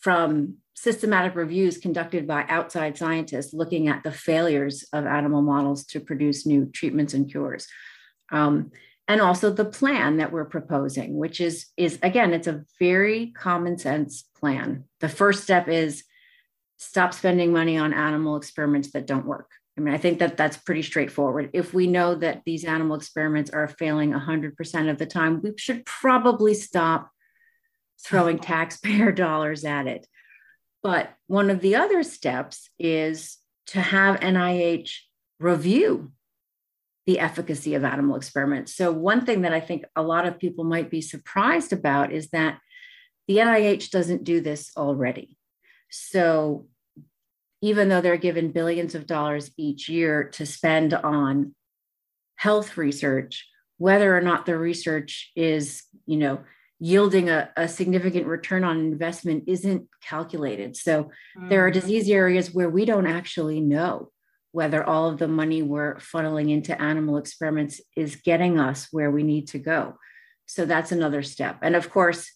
from 0.00 0.56
systematic 0.74 1.34
reviews 1.34 1.78
conducted 1.78 2.26
by 2.26 2.44
outside 2.48 2.98
scientists 2.98 3.54
looking 3.54 3.88
at 3.88 4.02
the 4.04 4.12
failures 4.12 4.84
of 4.92 5.06
animal 5.06 5.40
models 5.40 5.86
to 5.86 6.00
produce 6.00 6.46
new 6.46 6.66
treatments 6.66 7.14
and 7.14 7.30
cures. 7.30 7.66
Um, 8.30 8.72
and 9.08 9.22
also 9.22 9.50
the 9.50 9.64
plan 9.64 10.18
that 10.18 10.30
we're 10.30 10.44
proposing 10.44 11.16
which 11.16 11.40
is 11.40 11.66
is 11.76 11.98
again 12.02 12.32
it's 12.34 12.46
a 12.46 12.64
very 12.78 13.32
common 13.32 13.78
sense 13.78 14.24
plan. 14.38 14.84
The 15.00 15.08
first 15.08 15.42
step 15.42 15.66
is 15.68 16.04
stop 16.76 17.12
spending 17.12 17.52
money 17.52 17.76
on 17.76 17.92
animal 17.92 18.36
experiments 18.36 18.92
that 18.92 19.06
don't 19.06 19.26
work. 19.26 19.50
I 19.76 19.80
mean 19.80 19.94
i 19.94 19.98
think 19.98 20.18
that 20.18 20.36
that's 20.36 20.58
pretty 20.58 20.82
straightforward. 20.82 21.50
If 21.54 21.72
we 21.72 21.86
know 21.86 22.14
that 22.16 22.42
these 22.44 22.64
animal 22.64 22.96
experiments 22.96 23.50
are 23.50 23.66
failing 23.66 24.12
100% 24.12 24.90
of 24.90 24.98
the 24.98 25.06
time 25.06 25.40
we 25.42 25.54
should 25.56 25.84
probably 25.86 26.54
stop 26.54 27.10
throwing 28.04 28.38
taxpayer 28.52 29.10
dollars 29.10 29.64
at 29.64 29.86
it. 29.86 30.06
But 30.82 31.10
one 31.26 31.50
of 31.50 31.60
the 31.60 31.74
other 31.74 32.02
steps 32.02 32.70
is 32.78 33.38
to 33.68 33.80
have 33.80 34.20
nih 34.20 34.90
review 35.40 36.12
the 37.08 37.20
efficacy 37.20 37.74
of 37.74 37.84
animal 37.84 38.16
experiments. 38.16 38.74
So, 38.74 38.92
one 38.92 39.24
thing 39.24 39.40
that 39.40 39.54
I 39.54 39.60
think 39.60 39.86
a 39.96 40.02
lot 40.02 40.26
of 40.26 40.38
people 40.38 40.64
might 40.64 40.90
be 40.90 41.00
surprised 41.00 41.72
about 41.72 42.12
is 42.12 42.28
that 42.32 42.58
the 43.26 43.38
NIH 43.38 43.88
doesn't 43.88 44.24
do 44.24 44.42
this 44.42 44.72
already. 44.76 45.38
So, 45.90 46.66
even 47.62 47.88
though 47.88 48.02
they're 48.02 48.18
given 48.18 48.52
billions 48.52 48.94
of 48.94 49.06
dollars 49.06 49.50
each 49.56 49.88
year 49.88 50.24
to 50.34 50.44
spend 50.44 50.92
on 50.92 51.54
health 52.36 52.76
research, 52.76 53.48
whether 53.78 54.14
or 54.14 54.20
not 54.20 54.44
the 54.44 54.58
research 54.58 55.32
is, 55.34 55.84
you 56.04 56.18
know, 56.18 56.40
yielding 56.78 57.30
a, 57.30 57.48
a 57.56 57.68
significant 57.68 58.26
return 58.26 58.64
on 58.64 58.80
investment 58.80 59.44
isn't 59.46 59.88
calculated. 60.02 60.76
So 60.76 61.10
mm. 61.38 61.48
there 61.48 61.64
are 61.64 61.70
mm-hmm. 61.70 61.80
disease 61.80 62.10
areas 62.10 62.52
where 62.52 62.68
we 62.68 62.84
don't 62.84 63.06
actually 63.06 63.62
know 63.62 64.12
whether 64.52 64.82
all 64.82 65.08
of 65.08 65.18
the 65.18 65.28
money 65.28 65.62
we're 65.62 65.96
funneling 65.96 66.50
into 66.50 66.80
animal 66.80 67.16
experiments 67.16 67.80
is 67.96 68.16
getting 68.16 68.58
us 68.58 68.88
where 68.90 69.10
we 69.10 69.22
need 69.22 69.48
to 69.48 69.58
go. 69.58 69.98
So 70.46 70.64
that's 70.64 70.92
another 70.92 71.22
step. 71.22 71.58
And 71.62 71.76
of 71.76 71.90
course, 71.90 72.30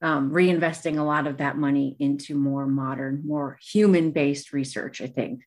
um, 0.00 0.30
reinvesting 0.30 0.98
a 0.98 1.02
lot 1.02 1.26
of 1.26 1.38
that 1.38 1.56
money 1.56 1.96
into 1.98 2.36
more 2.36 2.66
modern, 2.66 3.22
more 3.26 3.58
human 3.60 4.12
based 4.12 4.52
research, 4.52 5.00
I 5.00 5.08
think. 5.08 5.42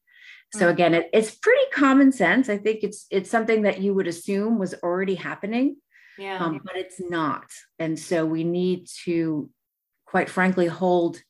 So 0.53 0.67
mm. 0.67 0.71
again, 0.71 0.93
it, 0.93 1.09
it's 1.13 1.33
pretty 1.33 1.63
common 1.73 2.11
sense. 2.11 2.49
I 2.49 2.57
think 2.57 2.83
it's 2.83 3.05
it's 3.09 3.29
something 3.29 3.61
that 3.61 3.79
you 3.79 3.93
would 3.93 4.07
assume 4.07 4.59
was 4.59 4.75
already 4.83 5.15
happening, 5.15 5.77
yeah. 6.17 6.37
Um, 6.37 6.61
but 6.63 6.75
it's 6.75 6.99
not. 6.99 7.45
And 7.79 7.97
so 7.97 8.25
we 8.25 8.43
need 8.43 8.87
to, 9.05 9.49
quite 10.05 10.29
frankly, 10.29 10.67
hold 10.67 11.21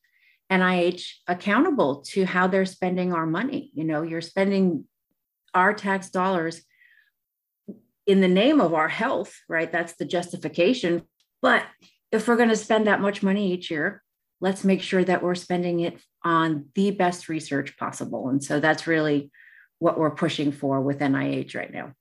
NIH 0.52 1.14
accountable 1.28 2.02
to 2.02 2.26
how 2.26 2.48
they're 2.48 2.66
spending 2.66 3.14
our 3.14 3.26
money. 3.26 3.72
You 3.74 3.86
know, 3.86 4.02
you're 4.02 4.22
spending 4.22 4.86
our 5.54 5.74
tax 5.74 6.10
dollars 6.10 6.62
in 8.06 8.22
the 8.22 8.28
name 8.28 8.60
of 8.60 8.74
our 8.74 8.90
health, 8.90 9.34
right? 9.48 9.72
That's 9.72 9.94
the 9.94 10.06
justification. 10.06 11.04
But 11.42 11.64
if 12.12 12.28
we're 12.28 12.36
going 12.36 12.50
to 12.50 12.56
spend 12.56 12.88
that 12.88 13.02
much 13.02 13.24
money 13.24 13.54
each 13.54 13.72
year, 13.72 14.04
let's 14.42 14.64
make 14.64 14.82
sure 14.82 15.04
that 15.04 15.24
we're 15.24 15.36
spending 15.36 15.82
it 15.82 16.00
on 16.24 16.66
the 16.76 16.92
best 16.92 17.30
research 17.30 17.78
possible. 17.78 18.30
And 18.30 18.44
so 18.44 18.60
that's 18.60 18.88
really 18.88 19.32
what 19.80 19.98
we're 19.98 20.12
pushing 20.12 20.52
for 20.52 20.82
with 20.82 21.00
NIH 21.00 21.56
right 21.56 21.72
now. 21.72 21.94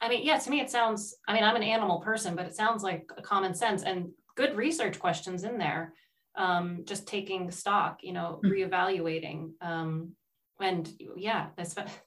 I 0.00 0.08
mean, 0.08 0.24
yeah, 0.24 0.38
to 0.38 0.50
me, 0.50 0.60
it 0.60 0.70
sounds, 0.70 1.16
I 1.26 1.32
mean, 1.32 1.42
I'm 1.42 1.56
an 1.56 1.62
animal 1.62 2.00
person, 2.00 2.36
but 2.36 2.46
it 2.46 2.54
sounds 2.54 2.82
like 2.82 3.10
common 3.22 3.54
sense 3.54 3.82
and 3.82 4.10
good 4.36 4.56
research 4.56 4.98
questions 4.98 5.42
in 5.42 5.58
there. 5.58 5.94
Um, 6.38 6.84
just 6.84 7.06
taking 7.06 7.50
stock, 7.50 7.98
you 8.02 8.12
know, 8.12 8.40
mm-hmm. 8.42 8.72
reevaluating. 8.72 9.50
Um, 9.60 10.12
and 10.60 10.88
yeah, 11.16 11.48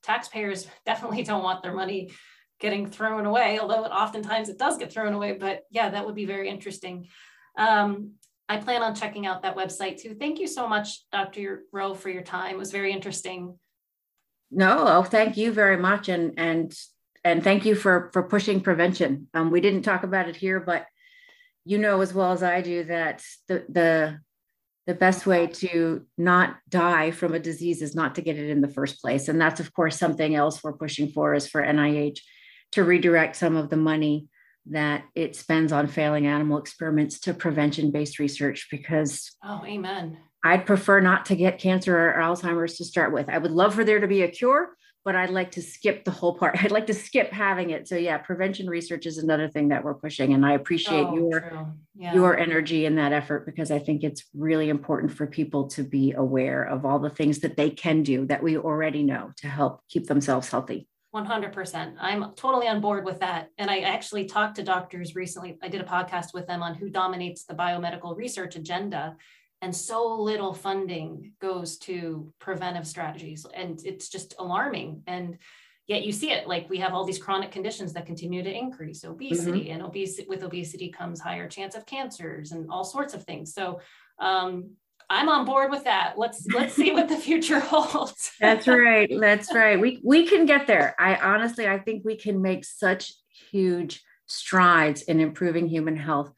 taxpayers 0.02 0.68
definitely 0.86 1.24
don't 1.24 1.44
want 1.44 1.62
their 1.62 1.74
money 1.74 2.12
getting 2.60 2.90
thrown 2.90 3.26
away, 3.26 3.60
although 3.60 3.84
oftentimes 3.84 4.48
it 4.48 4.58
does 4.58 4.78
get 4.78 4.94
thrown 4.94 5.14
away. 5.14 5.34
But 5.34 5.64
yeah, 5.70 5.90
that 5.90 6.06
would 6.06 6.16
be 6.16 6.26
very 6.26 6.48
interesting. 6.48 7.08
Um, 7.58 8.14
I 8.48 8.58
plan 8.58 8.84
on 8.84 8.96
checking 8.96 9.26
out 9.26 9.44
that 9.44 9.58
website 9.58 10.02
too. 10.02 10.14
Thank 10.14 10.40
you 10.40 10.48
so 10.48 10.68
much, 10.68 11.10
Dr. 11.12 11.64
Roe, 11.72 11.94
for 11.94 12.10
your 12.10 12.22
time. 12.22 12.56
It 12.56 12.58
was 12.58 12.72
very 12.72 12.92
interesting. 12.92 13.58
No, 14.52 14.86
oh, 14.88 15.04
thank 15.04 15.38
you 15.38 15.54
very 15.54 15.78
much, 15.78 16.10
and 16.10 16.34
and 16.38 16.74
and 17.24 17.42
thank 17.42 17.66
you 17.66 17.76
for 17.76 18.10
for 18.12 18.24
pushing 18.24 18.60
prevention. 18.60 19.30
Um, 19.34 19.52
we 19.52 19.62
didn't 19.62 19.84
talk 19.84 20.04
about 20.04 20.28
it 20.28 20.36
here, 20.36 20.60
but 20.60 20.86
you 21.66 21.78
know 21.78 22.02
as 22.02 22.14
well 22.14 22.32
as 22.32 22.44
I 22.44 22.62
do 22.62 22.84
that 22.86 23.24
the 23.48 23.66
the 23.70 24.20
the 24.88 24.96
best 24.96 25.28
way 25.28 25.46
to 25.46 26.06
not 26.18 26.58
die 26.68 27.12
from 27.12 27.36
a 27.36 27.40
disease 27.40 27.84
is 27.84 27.94
not 27.96 28.16
to 28.16 28.22
get 28.22 28.38
it 28.38 28.50
in 28.50 28.62
the 28.62 28.68
first 28.68 29.02
place, 29.02 29.28
and 29.28 29.40
that's 29.40 29.60
of 29.60 29.74
course 29.74 29.98
something 29.98 30.36
else 30.36 30.64
we're 30.64 30.74
pushing 30.74 31.10
for 31.10 31.34
is 31.34 31.48
for 31.48 31.62
NIH 31.62 32.20
to 32.74 32.84
redirect 32.84 33.36
some 33.36 33.56
of 33.56 33.70
the 33.70 33.78
money 33.78 34.28
that 34.68 35.04
it 35.16 35.36
spends 35.36 35.72
on 35.72 35.88
failing 35.88 36.28
animal 36.28 36.58
experiments 36.58 37.20
to 37.20 37.34
prevention 37.34 37.92
based 37.92 38.20
research 38.20 38.68
because 38.72 39.36
oh 39.44 39.64
amen. 39.66 40.18
I'd 40.44 40.66
prefer 40.66 41.02
not 41.02 41.26
to 41.26 41.36
get 41.36 41.60
cancer 41.60 41.96
or 41.96 42.20
alzheimer's 42.20 42.78
to 42.78 42.86
start 42.86 43.14
with. 43.14 43.30
I 43.30 43.38
would 43.38 43.52
love 43.52 43.76
for 43.76 43.84
there 43.84 44.00
to 44.00 44.08
be 44.08 44.24
a 44.24 44.28
cure 44.28 44.76
but 45.04 45.16
i'd 45.16 45.30
like 45.30 45.52
to 45.52 45.62
skip 45.62 46.04
the 46.04 46.12
whole 46.12 46.36
part 46.36 46.56
i'd 46.64 46.72
like 46.72 46.88
to 46.88 46.94
skip 46.94 47.32
having 47.32 47.70
it 47.70 47.88
so 47.88 47.96
yeah 47.96 48.18
prevention 48.18 48.70
research 48.70 49.06
is 49.06 49.18
another 49.18 49.48
thing 49.48 49.70
that 49.70 49.84
we're 49.84 49.94
pushing 49.94 50.34
and 50.34 50.46
i 50.46 50.54
appreciate 50.54 51.06
oh, 51.06 51.16
your 51.16 51.74
yeah. 51.96 52.14
your 52.14 52.38
energy 52.38 52.86
in 52.86 52.96
that 52.96 53.14
effort 53.14 53.46
because 53.46 53.72
i 53.72 53.80
think 53.80 54.04
it's 54.04 54.26
really 54.34 54.70
important 54.70 55.12
for 55.12 55.28
people 55.28 55.68
to 55.68 55.84
be 55.84 56.14
aware 56.14 56.64
of 56.64 56.86
all 56.86 57.00
the 57.00 57.10
things 57.10 57.40
that 57.40 57.58
they 57.58 57.70
can 57.70 58.04
do 58.04 58.26
that 58.26 58.44
we 58.44 58.58
already 58.58 59.04
know 59.04 59.32
to 59.38 59.48
help 59.48 59.82
keep 59.90 60.08
themselves 60.08 60.50
healthy 60.50 60.88
100%. 61.14 61.96
I'm 62.00 62.34
totally 62.36 62.68
on 62.68 62.80
board 62.80 63.04
with 63.04 63.20
that. 63.20 63.50
And 63.58 63.70
I 63.70 63.80
actually 63.80 64.26
talked 64.26 64.56
to 64.56 64.64
doctors 64.64 65.14
recently. 65.14 65.58
I 65.62 65.68
did 65.68 65.82
a 65.82 65.86
podcast 65.86 66.34
with 66.34 66.48
them 66.48 66.64
on 66.64 66.74
who 66.74 66.90
dominates 66.90 67.44
the 67.44 67.54
biomedical 67.54 68.16
research 68.16 68.56
agenda. 68.56 69.18
And 69.62 69.76
so 69.76 70.16
little 70.16 70.54
funding 70.54 71.34
goes 71.40 71.78
to 71.80 72.34
preventive 72.40 72.88
strategies. 72.88 73.46
And 73.54 73.80
it's 73.86 74.10
just 74.10 74.34
alarming. 74.40 75.04
And 75.06 75.38
yet 75.88 76.04
you 76.04 76.12
see 76.12 76.32
it 76.32 76.48
like 76.48 76.70
we 76.70 76.78
have 76.78 76.94
all 76.94 77.06
these 77.06 77.22
chronic 77.22 77.52
conditions 77.52 77.94
that 77.94 78.06
continue 78.06 78.44
to 78.44 78.52
increase 78.52 79.04
obesity 79.04 79.66
mm-hmm. 79.66 79.74
and 79.74 79.82
obesity 79.84 80.28
with 80.28 80.44
obesity 80.44 80.90
comes 80.90 81.20
higher 81.20 81.48
chance 81.48 81.76
of 81.76 81.86
cancers 81.86 82.52
and 82.54 82.70
all 82.70 82.84
sorts 82.84 83.14
of 83.14 83.24
things 83.24 83.54
so 83.54 83.80
um, 84.20 84.70
I'm 85.12 85.28
on 85.28 85.46
board 85.46 85.72
with 85.72 85.84
that. 85.84 86.14
Let's 86.16 86.48
let's 86.54 86.74
see 86.74 86.94
what 86.94 87.10
the 87.10 87.18
future 87.28 87.60
holds. 87.60 88.32
That's 88.40 88.68
right. 88.68 89.12
That's 89.20 89.54
right. 89.54 89.80
We 89.80 90.00
we 90.04 90.26
can 90.26 90.46
get 90.46 90.68
there. 90.68 90.96
I 90.98 91.16
honestly 91.16 91.68
I 91.68 91.80
think 91.80 92.06
we 92.06 92.16
can 92.16 92.42
make 92.42 92.64
such 92.64 93.14
huge 93.52 94.04
strides 94.28 95.02
in 95.02 95.20
improving 95.20 95.68
human 95.68 95.98
health, 95.98 96.32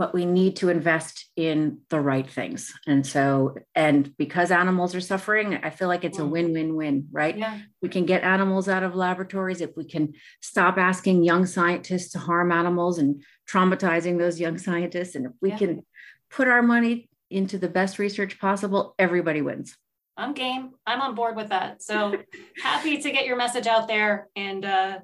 but 0.00 0.14
we 0.14 0.24
need 0.24 0.56
to 0.56 0.70
invest 0.70 1.26
in 1.36 1.80
the 1.90 2.00
right 2.00 2.28
things. 2.28 2.72
And 2.86 3.06
so 3.06 3.56
and 3.74 4.16
because 4.16 4.50
animals 4.50 4.94
are 4.94 5.00
suffering, 5.02 5.60
I 5.62 5.68
feel 5.68 5.88
like 5.88 6.04
it's 6.04 6.18
a 6.18 6.22
mm. 6.22 6.30
win-win-win, 6.30 7.08
right? 7.12 7.36
Yeah. 7.36 7.58
We 7.82 7.90
can 7.90 8.06
get 8.06 8.22
animals 8.22 8.66
out 8.66 8.82
of 8.82 8.94
laboratories 8.94 9.60
if 9.60 9.76
we 9.76 9.84
can 9.84 10.14
stop 10.40 10.78
asking 10.78 11.22
young 11.22 11.44
scientists 11.44 12.12
to 12.12 12.18
harm 12.18 12.50
animals 12.50 12.96
and 12.96 13.22
traumatizing 13.46 14.16
those 14.16 14.40
young 14.40 14.56
scientists 14.56 15.16
and 15.16 15.26
if 15.26 15.32
we 15.42 15.50
yeah. 15.50 15.58
can 15.58 15.86
put 16.30 16.48
our 16.48 16.62
money 16.62 17.10
into 17.28 17.58
the 17.58 17.68
best 17.68 17.98
research 17.98 18.40
possible, 18.40 18.94
everybody 18.98 19.42
wins. 19.42 19.76
I'm 20.16 20.32
game. 20.32 20.70
I'm 20.86 21.02
on 21.02 21.14
board 21.14 21.36
with 21.36 21.50
that. 21.50 21.82
So 21.82 22.16
happy 22.62 23.02
to 23.02 23.10
get 23.10 23.26
your 23.26 23.36
message 23.36 23.66
out 23.66 23.86
there. 23.86 24.28
And 24.34 24.64
uh, 24.64 25.00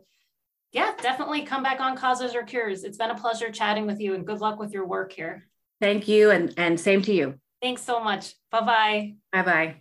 yeah, 0.72 0.92
definitely 1.00 1.42
come 1.42 1.62
back 1.62 1.80
on 1.80 1.96
Causes 1.96 2.34
or 2.34 2.42
Cures. 2.42 2.84
It's 2.84 2.98
been 2.98 3.10
a 3.10 3.14
pleasure 3.14 3.50
chatting 3.50 3.86
with 3.86 4.00
you 4.00 4.14
and 4.14 4.26
good 4.26 4.40
luck 4.40 4.58
with 4.58 4.72
your 4.72 4.86
work 4.86 5.12
here. 5.12 5.48
Thank 5.80 6.08
you. 6.08 6.30
And, 6.30 6.52
and 6.56 6.78
same 6.78 7.02
to 7.02 7.12
you. 7.12 7.34
Thanks 7.62 7.82
so 7.82 8.02
much. 8.02 8.34
Bye 8.50 8.60
bye. 8.60 9.14
Bye 9.32 9.42
bye. 9.42 9.76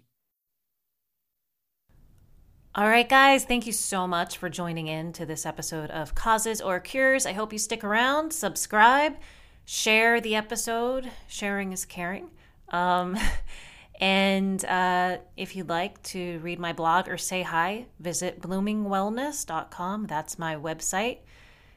All 2.78 2.90
right, 2.90 3.08
guys, 3.08 3.46
thank 3.46 3.66
you 3.66 3.72
so 3.72 4.06
much 4.06 4.38
for 4.38 4.50
joining 4.50 4.88
in 4.88 5.14
to 5.14 5.26
this 5.26 5.46
episode 5.46 5.90
of 5.92 6.14
Causes 6.14 6.60
or 6.60 6.82
Cures. 6.82 7.26
I 7.26 7.32
hope 7.32 7.54
you 7.54 7.60
stick 7.60 7.86
around, 7.86 8.34
subscribe, 8.34 9.16
share 9.64 10.20
the 10.20 10.36
episode. 10.36 11.10
Sharing 11.28 11.72
is 11.72 11.86
caring. 11.86 12.32
Um, 12.70 13.18
and 14.00 14.64
uh, 14.66 15.18
if 15.38 15.56
you'd 15.56 15.70
like 15.70 16.02
to 16.04 16.40
read 16.40 16.60
my 16.60 16.74
blog 16.74 17.08
or 17.08 17.18
say 17.18 17.44
hi, 17.44 17.86
visit 18.00 18.42
bloomingwellness.com. 18.42 20.08
That's 20.08 20.38
my 20.38 20.56
website. 20.56 21.20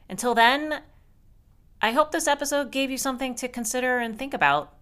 Until 0.09 0.35
then, 0.35 0.81
I 1.81 1.91
hope 1.91 2.11
this 2.11 2.27
episode 2.27 2.71
gave 2.71 2.91
you 2.91 2.97
something 2.97 3.35
to 3.35 3.47
consider 3.47 3.99
and 3.99 4.17
think 4.17 4.33
about 4.33 4.73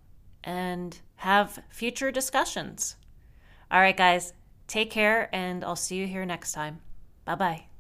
and 0.44 1.00
have 1.18 1.60
future 1.70 2.12
discussions. 2.12 2.96
All 3.70 3.82
right, 3.82 3.98
guys, 3.98 4.34
take 4.68 4.90
care, 4.90 5.30
and 5.34 5.64
I'll 5.64 5.76
see 5.76 5.98
you 5.98 6.08
here 6.08 6.26
next 6.26 6.54
time. 6.54 6.80
Bye 7.26 7.36
bye. 7.36 7.77